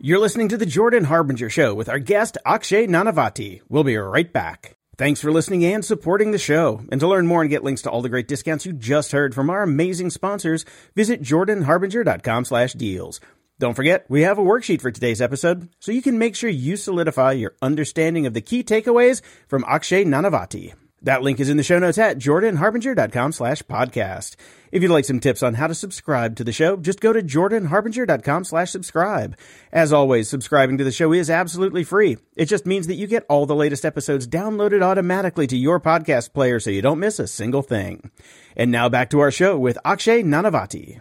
[0.00, 3.62] You're listening to the Jordan Harbinger Show with our guest Akshay Nanavati.
[3.68, 4.76] We'll be right back.
[4.96, 6.80] Thanks for listening and supporting the show.
[6.92, 9.34] And to learn more and get links to all the great discounts you just heard
[9.34, 13.20] from our amazing sponsors, visit jordanharbinger.com slash deals.
[13.58, 16.76] Don't forget, we have a worksheet for today's episode, so you can make sure you
[16.76, 20.74] solidify your understanding of the key takeaways from Akshay Nanavati.
[21.02, 24.36] That link is in the show notes at jordanharbinger.com slash podcast.
[24.72, 27.22] If you'd like some tips on how to subscribe to the show, just go to
[27.22, 29.38] jordanharbinger.com slash subscribe.
[29.72, 32.18] As always, subscribing to the show is absolutely free.
[32.34, 36.32] It just means that you get all the latest episodes downloaded automatically to your podcast
[36.32, 38.10] player so you don't miss a single thing.
[38.56, 41.00] And now back to our show with Akshay Nanavati.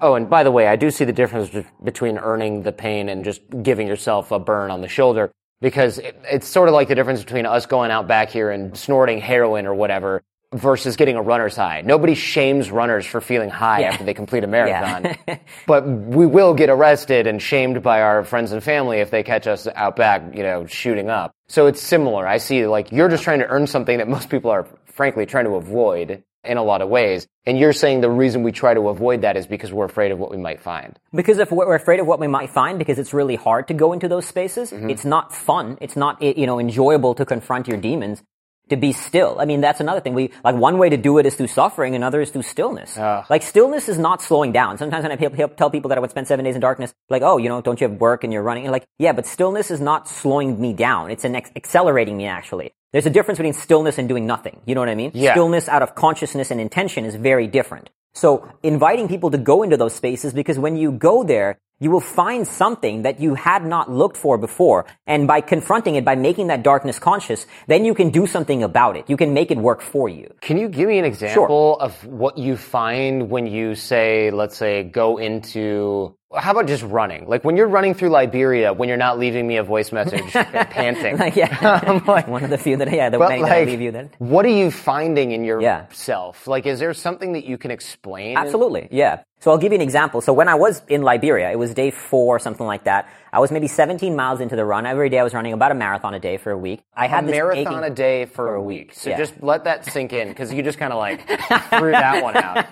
[0.00, 1.50] Oh, and by the way, I do see the difference
[1.82, 6.18] between earning the pain and just giving yourself a burn on the shoulder because it,
[6.24, 9.66] it's sort of like the difference between us going out back here and snorting heroin
[9.66, 11.80] or whatever versus getting a runner's high.
[11.82, 13.90] Nobody shames runners for feeling high Yeah.
[13.90, 15.16] after they complete a marathon.
[15.28, 15.38] Yeah.
[15.66, 19.46] but we will get arrested and shamed by our friends and family if they catch
[19.46, 21.32] us out back, you know, shooting up.
[21.48, 22.26] So it's similar.
[22.26, 25.44] I see like you're just trying to earn something that most people are frankly trying
[25.44, 27.26] to avoid in a lot of ways.
[27.46, 30.18] And you're saying the reason we try to avoid that is because we're afraid of
[30.18, 30.98] what we might find.
[31.12, 33.92] Because if we're afraid of what we might find, because it's really hard to go
[33.92, 34.90] into those spaces, mm-hmm.
[34.90, 35.78] it's not fun.
[35.80, 38.22] It's not, you know, enjoyable to confront your demons.
[38.68, 39.36] To be still.
[39.40, 40.14] I mean, that's another thing.
[40.14, 42.96] We, like, one way to do it is through suffering, another is through stillness.
[42.96, 43.26] Ah.
[43.28, 44.78] Like, stillness is not slowing down.
[44.78, 47.36] Sometimes when I tell people that I would spend seven days in darkness, like, oh,
[47.36, 48.66] you know, don't you have work and you're running?
[48.66, 51.10] And like, yeah, but stillness is not slowing me down.
[51.10, 52.70] It's an ex- accelerating me, actually.
[52.92, 54.60] There's a difference between stillness and doing nothing.
[54.66, 55.12] You know what I mean?
[55.14, 55.32] Yeah.
[55.32, 57.90] Stillness out of consciousness and intention is very different.
[58.12, 62.00] So inviting people to go into those spaces because when you go there, you will
[62.00, 64.84] find something that you had not looked for before.
[65.06, 68.96] And by confronting it, by making that darkness conscious, then you can do something about
[68.96, 69.08] it.
[69.08, 70.34] You can make it work for you.
[70.40, 74.82] Can you give me an example of what you find when you say, let's say,
[74.82, 77.26] go into, how about just running?
[77.26, 81.18] Like when you're running through Liberia, when you're not leaving me a voice message, panting.
[81.18, 81.58] Like, yeah.
[81.86, 83.80] I'm like- One of the few that, yeah, the But way that I like, leave
[83.80, 84.10] you then.
[84.18, 85.86] what are you finding in Yeah.
[85.88, 86.46] yourself?
[86.46, 88.36] Like, is there something that you can explain?
[88.36, 89.22] Absolutely, yeah.
[89.40, 90.20] So I'll give you an example.
[90.20, 93.08] So when I was in Liberia, it was day four, something like that.
[93.32, 94.84] I was maybe 17 miles into the run.
[94.84, 96.82] Every day I was running about a marathon a day for a week.
[96.94, 98.92] I had this marathon a day for, a week.
[98.92, 99.16] So yeah.
[99.16, 102.66] just let that sink in because you just kind of like threw that one out.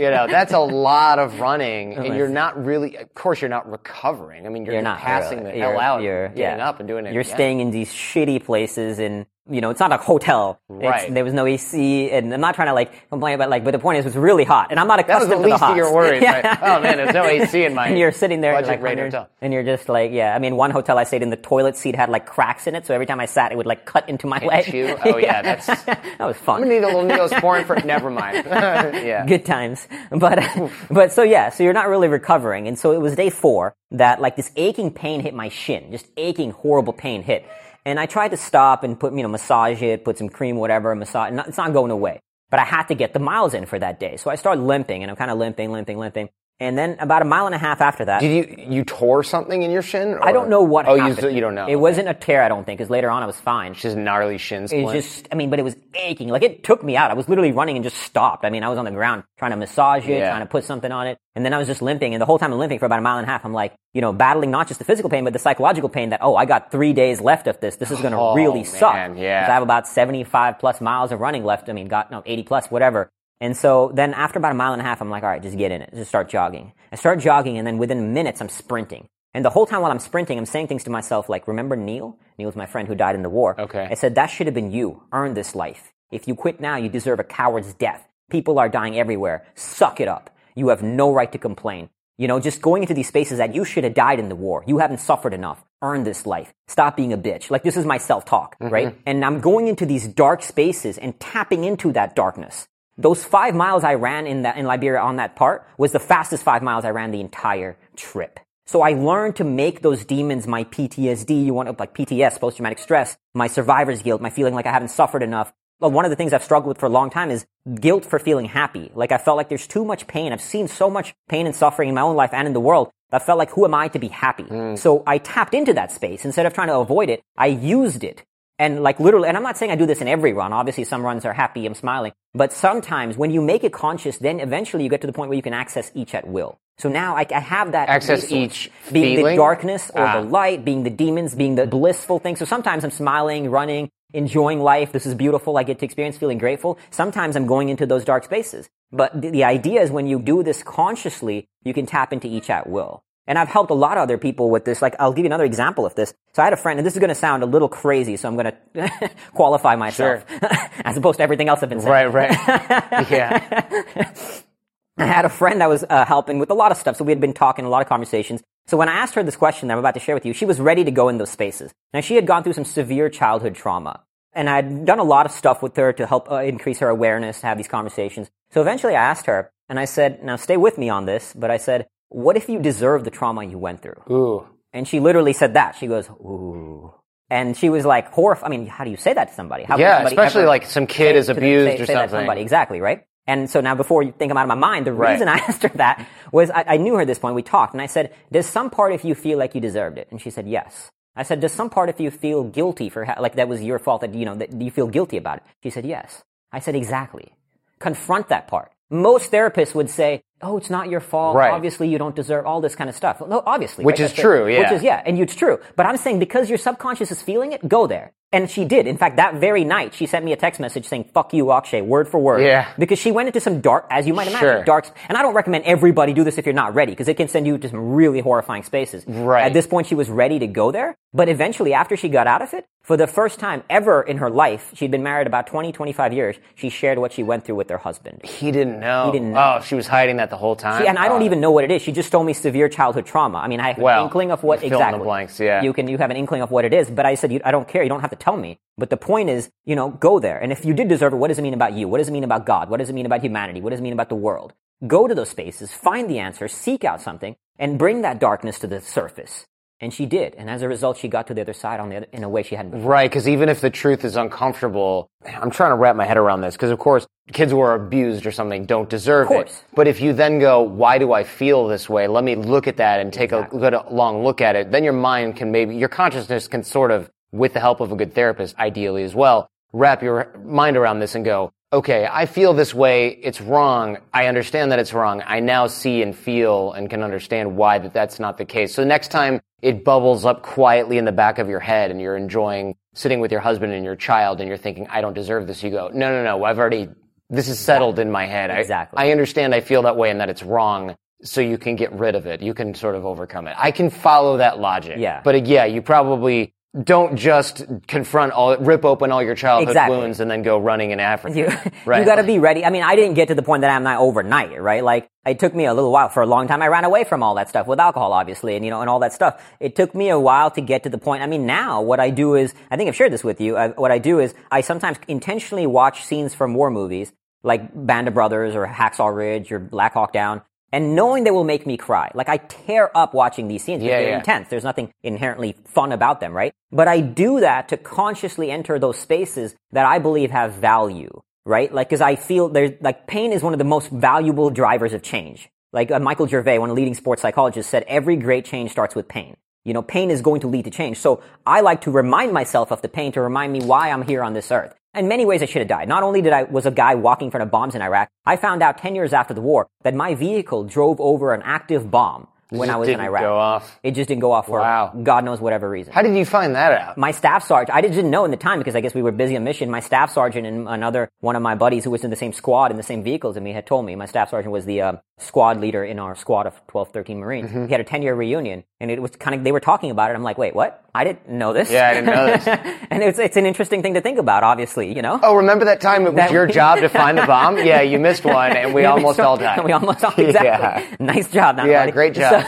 [0.00, 3.70] You know, that's a lot of running and you're not really, of course, you're not
[3.70, 4.46] recovering.
[4.46, 5.52] I mean, you're, you're just not passing really.
[5.52, 6.68] the hell You're- out, You're getting yeah.
[6.68, 7.12] up and doing it.
[7.12, 7.34] You're again.
[7.34, 10.60] staying in these shitty places, and you know it's not a hotel.
[10.68, 11.14] It's- Right.
[11.14, 13.78] there was no AC, and I'm not trying to like complain about like, but the
[13.78, 15.64] point is, it's really hot, and I'm not accustomed That was the to least the
[15.66, 15.76] of hot.
[15.76, 16.22] your worries.
[16.26, 16.48] Yeah.
[16.48, 16.58] Right?
[16.62, 17.88] Oh man, there's no AC in my.
[17.90, 19.28] And you're sitting there budget like, and, you're, hotel.
[19.40, 20.34] and you're just like, yeah.
[20.34, 22.86] I mean, one hotel I stayed in, the toilet seat had like cracks in it,
[22.86, 24.72] so every time I sat, it would like cut into my leg.
[24.72, 24.96] you?
[25.04, 26.56] Oh, yeah, that's- that was fun.
[26.56, 27.76] I'm gonna need a little Neosporin for.
[27.76, 28.44] Never mind.
[28.46, 29.24] yeah.
[29.26, 29.86] good times.
[30.10, 32.66] But, uh, but so yeah, so you're not really recovering.
[32.68, 36.06] And so it was day four that like this aching pain hit my shin, just
[36.16, 37.44] aching, horrible pain hit.
[37.86, 40.92] And I tried to stop and put, you know, massage it, put some cream, whatever,
[40.96, 41.32] massage.
[41.46, 42.18] It's not going away.
[42.50, 44.16] But I had to get the miles in for that day.
[44.16, 46.28] So I started limping and I'm kind of limping, limping, limping.
[46.58, 49.62] And then about a mile and a half after that, Did you you tore something
[49.62, 50.16] in your shin?
[50.22, 51.22] I don't know what Oh, happened.
[51.22, 51.66] you you don't know.
[51.66, 53.74] It wasn't a tear, I don't think, because later on I was fine.
[53.74, 54.84] just gnarly shin It splint.
[54.86, 56.28] was just, I mean, but it was aching.
[56.28, 57.10] Like it took me out.
[57.10, 58.46] I was literally running and just stopped.
[58.46, 60.30] I mean, I was on the ground trying to massage it, Yeah.
[60.30, 61.18] trying to put something on it.
[61.34, 62.14] And then I was just limping.
[62.14, 63.74] And the whole time I'm limping for about a mile and a half, I'm like,
[63.92, 66.46] you know, battling not just the physical pain, but the psychological pain that, oh, I
[66.46, 67.76] got three days left of this.
[67.76, 68.94] This is going to Oh, really man, suck.
[69.16, 69.42] yeah.
[69.42, 71.68] 'Cause I have about 75 plus miles of running left.
[71.68, 73.10] I mean, got, no, 80 plus, whatever.
[73.40, 75.58] And so then after about a mile and a half, I'm like, all right, just
[75.58, 75.90] get in it.
[75.94, 76.72] Just start jogging.
[76.90, 79.08] I start jogging and then within minutes, I'm sprinting.
[79.34, 82.18] And the whole time while I'm sprinting, I'm saying things to myself like, remember Neil?
[82.38, 83.60] Neil's my friend who died in the war.
[83.60, 83.86] Okay.
[83.90, 85.02] I said, that should have been you.
[85.12, 85.92] Earn this life.
[86.10, 88.08] If you quit now, you deserve a coward's death.
[88.30, 89.44] People are dying everywhere.
[89.54, 90.34] Suck it up.
[90.54, 91.90] You have no right to complain.
[92.16, 94.64] You know, just going into these spaces that you should have died in the war.
[94.66, 95.62] You haven't suffered enough.
[95.82, 96.54] Earn this life.
[96.66, 97.50] Stop being a bitch.
[97.50, 98.88] Like this is my self-talk, right?
[98.88, 99.00] Mm-hmm.
[99.04, 102.68] And I'm going into these dark spaces and tapping into that darkness.
[102.98, 106.42] Those five miles I ran in that, in Liberia on that part was the fastest
[106.42, 108.40] five miles I ran the entire trip.
[108.64, 112.78] So I learned to make those demons my PTSD, you want to, like PTS, post-traumatic
[112.78, 115.52] stress, my survivor's guilt, my feeling like I haven't suffered enough.
[115.78, 117.46] Well, one of the things I've struggled with for a long time is
[117.80, 118.90] guilt for feeling happy.
[118.94, 120.32] Like I felt like there's too much pain.
[120.32, 122.90] I've seen so much pain and suffering in my own life and in the world.
[123.12, 124.44] I felt like, who am I to be happy?
[124.44, 124.78] Mm.
[124.78, 126.24] So I tapped into that space.
[126.24, 128.24] Instead of trying to avoid it, I used it.
[128.58, 130.52] And like literally, and I'm not saying I do this in every run.
[130.52, 132.12] Obviously, some runs are happy, I'm smiling.
[132.34, 135.36] But sometimes when you make it conscious, then eventually you get to the point where
[135.36, 136.58] you can access each at will.
[136.78, 140.20] So now I, I have that Access each being the darkness or Ah.
[140.20, 142.36] the light, being the demons, being the blissful thing.
[142.36, 144.92] So sometimes I'm smiling, running, enjoying life.
[144.92, 145.56] This is beautiful.
[145.56, 146.78] I get to experience feeling grateful.
[146.90, 148.68] Sometimes I'm going into those dark spaces.
[148.92, 152.50] But the, the idea is when you do this consciously, you can tap into each
[152.50, 153.02] at will.
[153.26, 154.80] And I've helped a lot of other people with this.
[154.80, 156.14] Like, I'll give you another example of this.
[156.32, 158.28] So I had a friend, and this is going to sound a little crazy, so
[158.28, 160.24] I'm going to qualify myself
[160.84, 162.12] as opposed to everything else I've been saying.
[162.12, 163.10] right, right.
[163.10, 164.12] yeah.
[164.98, 167.12] I had a friend that was uh, helping with a lot of stuff, so we
[167.12, 168.42] had been talking, a lot of conversations.
[168.66, 170.46] So when I asked her this question that I'm about to share with you, she
[170.46, 171.72] was ready to go in those spaces.
[171.92, 174.02] Now she had gone through some severe childhood trauma.
[174.32, 177.40] and I'd done a lot of stuff with her to help uh, increase her awareness,
[177.42, 178.30] have these conversations.
[178.50, 181.50] So eventually I asked her, and I said, now stay with me on this, but
[181.50, 184.02] I said, what if you deserve the trauma you went through?
[184.10, 184.46] Ooh.
[184.72, 185.76] And she literally said that.
[185.76, 186.92] She goes, ooh.
[187.30, 188.46] And she was like horrified.
[188.46, 189.64] I mean, how do you say that to somebody?
[189.64, 192.10] How Yeah, somebody especially like some kid say- is abused say- or say something.
[192.20, 192.40] somebody.
[192.42, 193.04] Exactly, right?
[193.26, 195.12] And so now before you think I'm out of my mind, the Right.
[195.12, 197.34] reason I asked her that was I, I knew her at this point.
[197.34, 200.06] We talked and I said, does some part of you feel like you deserved it?
[200.12, 200.88] And she said, yes.
[201.16, 203.78] I said, does some part of you feel guilty for, ha- like that was your
[203.80, 205.42] fault that, you know, that you feel guilty about it?
[205.62, 206.22] She said, yes.
[206.52, 207.32] I said, exactly.
[207.80, 208.70] Confront that part.
[208.90, 211.36] Most therapists would say, oh, it's not your fault.
[211.36, 211.50] Right.
[211.50, 213.20] Obviously you don't deserve all this kind of stuff.
[213.26, 213.84] No, obviously.
[213.84, 214.04] Which right?
[214.04, 214.22] is That's it.
[214.22, 214.60] true, yeah.
[214.60, 215.58] Which is, yeah, and it's true.
[215.74, 218.12] But I'm saying because your subconscious is feeling it, go there.
[218.32, 218.86] And she did.
[218.88, 221.80] In fact, that very night, she sent me a text message saying, fuck you, Akshay,
[221.80, 222.42] word for word.
[222.42, 222.68] Yeah.
[222.76, 224.64] Because she went into some dark, as you might imagine, Sure.
[224.64, 227.28] dark, and I don't recommend everybody do this if you're not ready, because it can
[227.28, 229.04] send you to some really horrifying spaces.
[229.06, 229.44] Right.
[229.46, 232.42] At this point, she was ready to go there, but eventually, after she got out
[232.42, 235.72] of it, for the first time ever in her life, she'd been married about 20,
[235.72, 238.24] 25 years, she shared what she went through with her husband.
[238.24, 239.06] He didn't know.
[239.06, 239.56] He didn't know.
[239.58, 240.80] Oh, she was hiding that the whole time.
[240.80, 241.24] She, and I don't Oh.
[241.26, 241.82] even know what it is.
[241.82, 243.38] She just told me severe childhood trauma.
[243.38, 245.02] I mean, I have Well, an inkling of what fill in the exactly.
[245.04, 245.62] blanks, yeah.
[245.62, 247.50] You can you have an inkling of what it is, but I said you, I
[247.50, 247.82] don't care.
[247.82, 248.60] You don't have to tell me.
[248.78, 250.38] But the point is, you know, go there.
[250.38, 251.88] And if you did deserve it, what does it mean about you?
[251.88, 252.70] What does it mean about God?
[252.70, 253.60] What does it mean about humanity?
[253.60, 254.54] What does it mean about the world?
[254.86, 258.68] Go to those spaces, find the answer, seek out something, and bring that darkness to
[258.68, 259.46] the surface.
[259.78, 260.34] And she did.
[260.36, 262.28] And as a result, she got to the other side on the other, in a
[262.30, 262.90] way she hadn't before.
[262.90, 266.40] Right, because even if the truth is uncomfortable, I'm trying to wrap my head around
[266.40, 266.54] this.
[266.54, 269.50] Because of course, kids who are abused or something don't deserve Of course.
[269.50, 269.64] it.
[269.74, 272.78] But if you then go, "Why do I feel this way?" Let me look at
[272.78, 274.70] that and take a good long look at it.
[274.70, 277.96] Then your mind can maybe, your consciousness can sort of, with the help of a
[277.96, 282.54] good therapist, ideally as well, wrap your mind around this and go, "Okay, I feel
[282.54, 283.08] this way.
[283.08, 283.98] It's wrong.
[284.12, 285.22] I understand that it's wrong.
[285.26, 288.84] I now see and feel and can understand why that that's not the case." So
[288.84, 292.76] next time it bubbles up quietly in the back of your head and you're enjoying
[292.94, 295.62] sitting with your husband and your child and you're thinking, I don't deserve this.
[295.62, 296.88] You go, no, no, no, I've already,
[297.30, 298.50] this is settled in my head.
[298.50, 298.98] I- Exactly.
[298.98, 300.96] I, understand I feel that way and that it's wrong.
[301.22, 302.42] So you can get rid of it.
[302.42, 303.56] You can sort of overcome it.
[303.58, 304.96] I can follow that logic.
[304.98, 305.22] Yeah.
[305.24, 306.52] But uh, yeah, you probably
[306.82, 309.96] don't just confront all, rip open all your childhood Exactly.
[309.96, 311.36] wounds and then go running in Africa.
[311.38, 311.46] You,
[311.86, 312.00] Right.
[312.00, 312.64] you got to be ready.
[312.64, 314.84] I mean, I didn't get to the point that I'm not overnight, right?
[314.84, 316.08] Like, it took me a little while.
[316.08, 318.64] For a long time, I ran away from all that stuff with alcohol, obviously, and
[318.64, 319.42] you know, and all that stuff.
[319.58, 321.22] It took me a while to get to the point.
[321.22, 323.56] I mean, now what I do is, I think I've shared this with you.
[323.56, 327.12] I, what I do is, I sometimes intentionally watch scenes from war movies,
[327.42, 331.44] like Band of Brothers or Hacksaw Ridge or Black Hawk Down, and knowing they will
[331.44, 332.10] make me cry.
[332.14, 333.80] Like, I tear up watching these scenes.
[333.80, 334.18] because Yeah, they're yeah.
[334.18, 334.48] intense.
[334.48, 336.52] There's nothing inherently fun about them, right?
[336.72, 341.72] But I do that to consciously enter those spaces that I believe have value, right?
[341.72, 345.02] Like, cause I feel there's, like, pain is one of the most valuable drivers of
[345.02, 345.48] change.
[345.72, 348.94] Like, uh, Michael Gervais, one of the leading sports psychologists said, every great change starts
[348.94, 349.36] with pain.
[349.64, 350.98] You know, pain is going to lead to change.
[350.98, 354.22] So I like to remind myself of the pain to remind me why I'm here
[354.22, 354.72] on this earth.
[354.96, 355.88] In many ways, I should have died.
[355.88, 358.36] Not only did I was a guy walking in front of bombs in Iraq, I
[358.36, 362.28] found out 10 years after the war that my vehicle drove over an active bomb
[362.48, 363.22] when I was in Iraq.
[363.22, 363.78] go off.
[363.82, 364.94] It just didn't go off for Wow.
[365.02, 365.92] God knows whatever reason.
[365.92, 366.96] How did you find that out?
[366.96, 369.36] my staff sergeant, I didn't know in the time because I guess we were busy
[369.36, 369.70] on mission.
[369.70, 372.70] My staff sergeant and another one of my buddies who was in the same squad
[372.70, 373.96] in the same vehicles as me had told me.
[373.96, 377.48] My staff sergeant was the uh, squad leader in our squad of 12, 13 Marines.
[377.48, 377.64] Mm-hmm.
[377.66, 380.10] He had a 10 year reunion and it was kind of, they were talking about
[380.10, 380.14] it.
[380.14, 380.84] I'm like, wait, what?
[380.94, 381.70] I didn't know this.
[381.70, 382.46] Yeah, I didn't know this.
[382.90, 385.18] and it's, it's an interesting thing to think about, obviously, you know?
[385.22, 387.56] Oh, remember that time it was That- your job to find the bomb?
[387.58, 389.64] Yeah, you missed one and we almost all died.
[389.64, 390.44] we almost all, exactly.
[390.44, 390.96] Yeah.
[391.00, 391.56] Nice job.
[391.56, 391.92] not Yeah, buddy.
[391.92, 392.42] great job.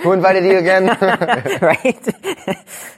[0.00, 0.86] Who invited you again?
[1.60, 2.08] right?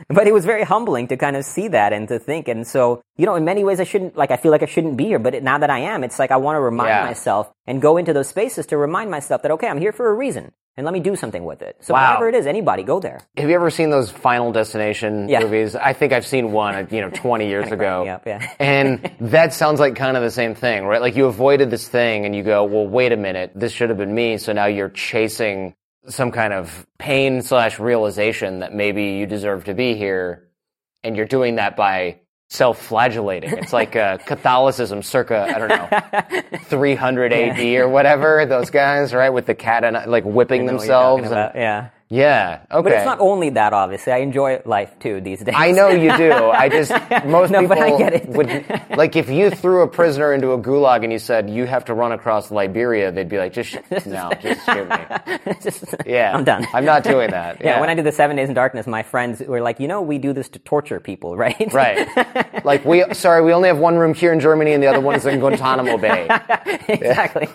[0.09, 2.47] but it was very humbling to kind of see that and to think.
[2.47, 4.97] And so, you know, in many ways, I shouldn't, like, I feel like I shouldn't
[4.97, 5.19] be here.
[5.19, 7.05] But it, now that I am, it's like I want to remind Yeah.
[7.05, 10.15] myself and go into those spaces to remind myself that, okay, I'm here for a
[10.15, 10.53] reason.
[10.75, 11.77] And let me do something with it.
[11.81, 12.13] So Wow.
[12.15, 13.21] whatever it is, anybody, go there.
[13.37, 15.41] Have you ever seen those Final Destination Yeah.
[15.41, 15.77] movies?
[15.77, 18.07] I think I've seen one, you know, 20 years ago.
[18.09, 18.41] up, yeah.
[18.59, 21.03] and that sounds like kind of the same thing, right?
[21.03, 23.99] Like you avoided this thing and you go, well, wait a minute, this should have
[23.99, 24.39] been me.
[24.39, 25.75] So now you're chasing
[26.09, 30.49] some kind of pain slash realization that maybe you deserve to be here.
[31.05, 32.21] And you're doing that by
[32.53, 33.51] self-flagellating.
[33.59, 39.31] It's like uh, Catholicism circa, I don't know, 300 AD or whatever, those guys, right?
[39.31, 41.31] With the cat and like whipping Know what you're themselves.
[41.31, 41.89] and- yeah.
[42.13, 42.61] Yeah.
[42.71, 42.83] Okay.
[42.83, 44.13] But it's not only that, obviously.
[44.13, 45.55] I enjoy life too these days.
[45.57, 46.31] I know you do.
[46.33, 46.93] I just
[47.25, 48.29] most No, people but I get it.
[48.29, 48.49] would
[48.97, 51.95] like if you threw a prisoner into a gulag and you said you have to
[51.95, 54.97] run across Liberia, they'd be like, just sh- no, just shoot me.
[55.63, 56.67] Just- Yeah, I'm done.
[56.75, 57.61] I'm not doing that.
[57.63, 60.03] Yeah, when I did the Seven Days in Darkness, my friends were like, you know,
[60.03, 61.73] we do this to torture people, right?
[61.73, 65.01] right, like we sorry, we only have one room here in Germany and the other
[65.01, 66.29] one is in Guantanamo Bay.
[66.89, 67.49] exactly.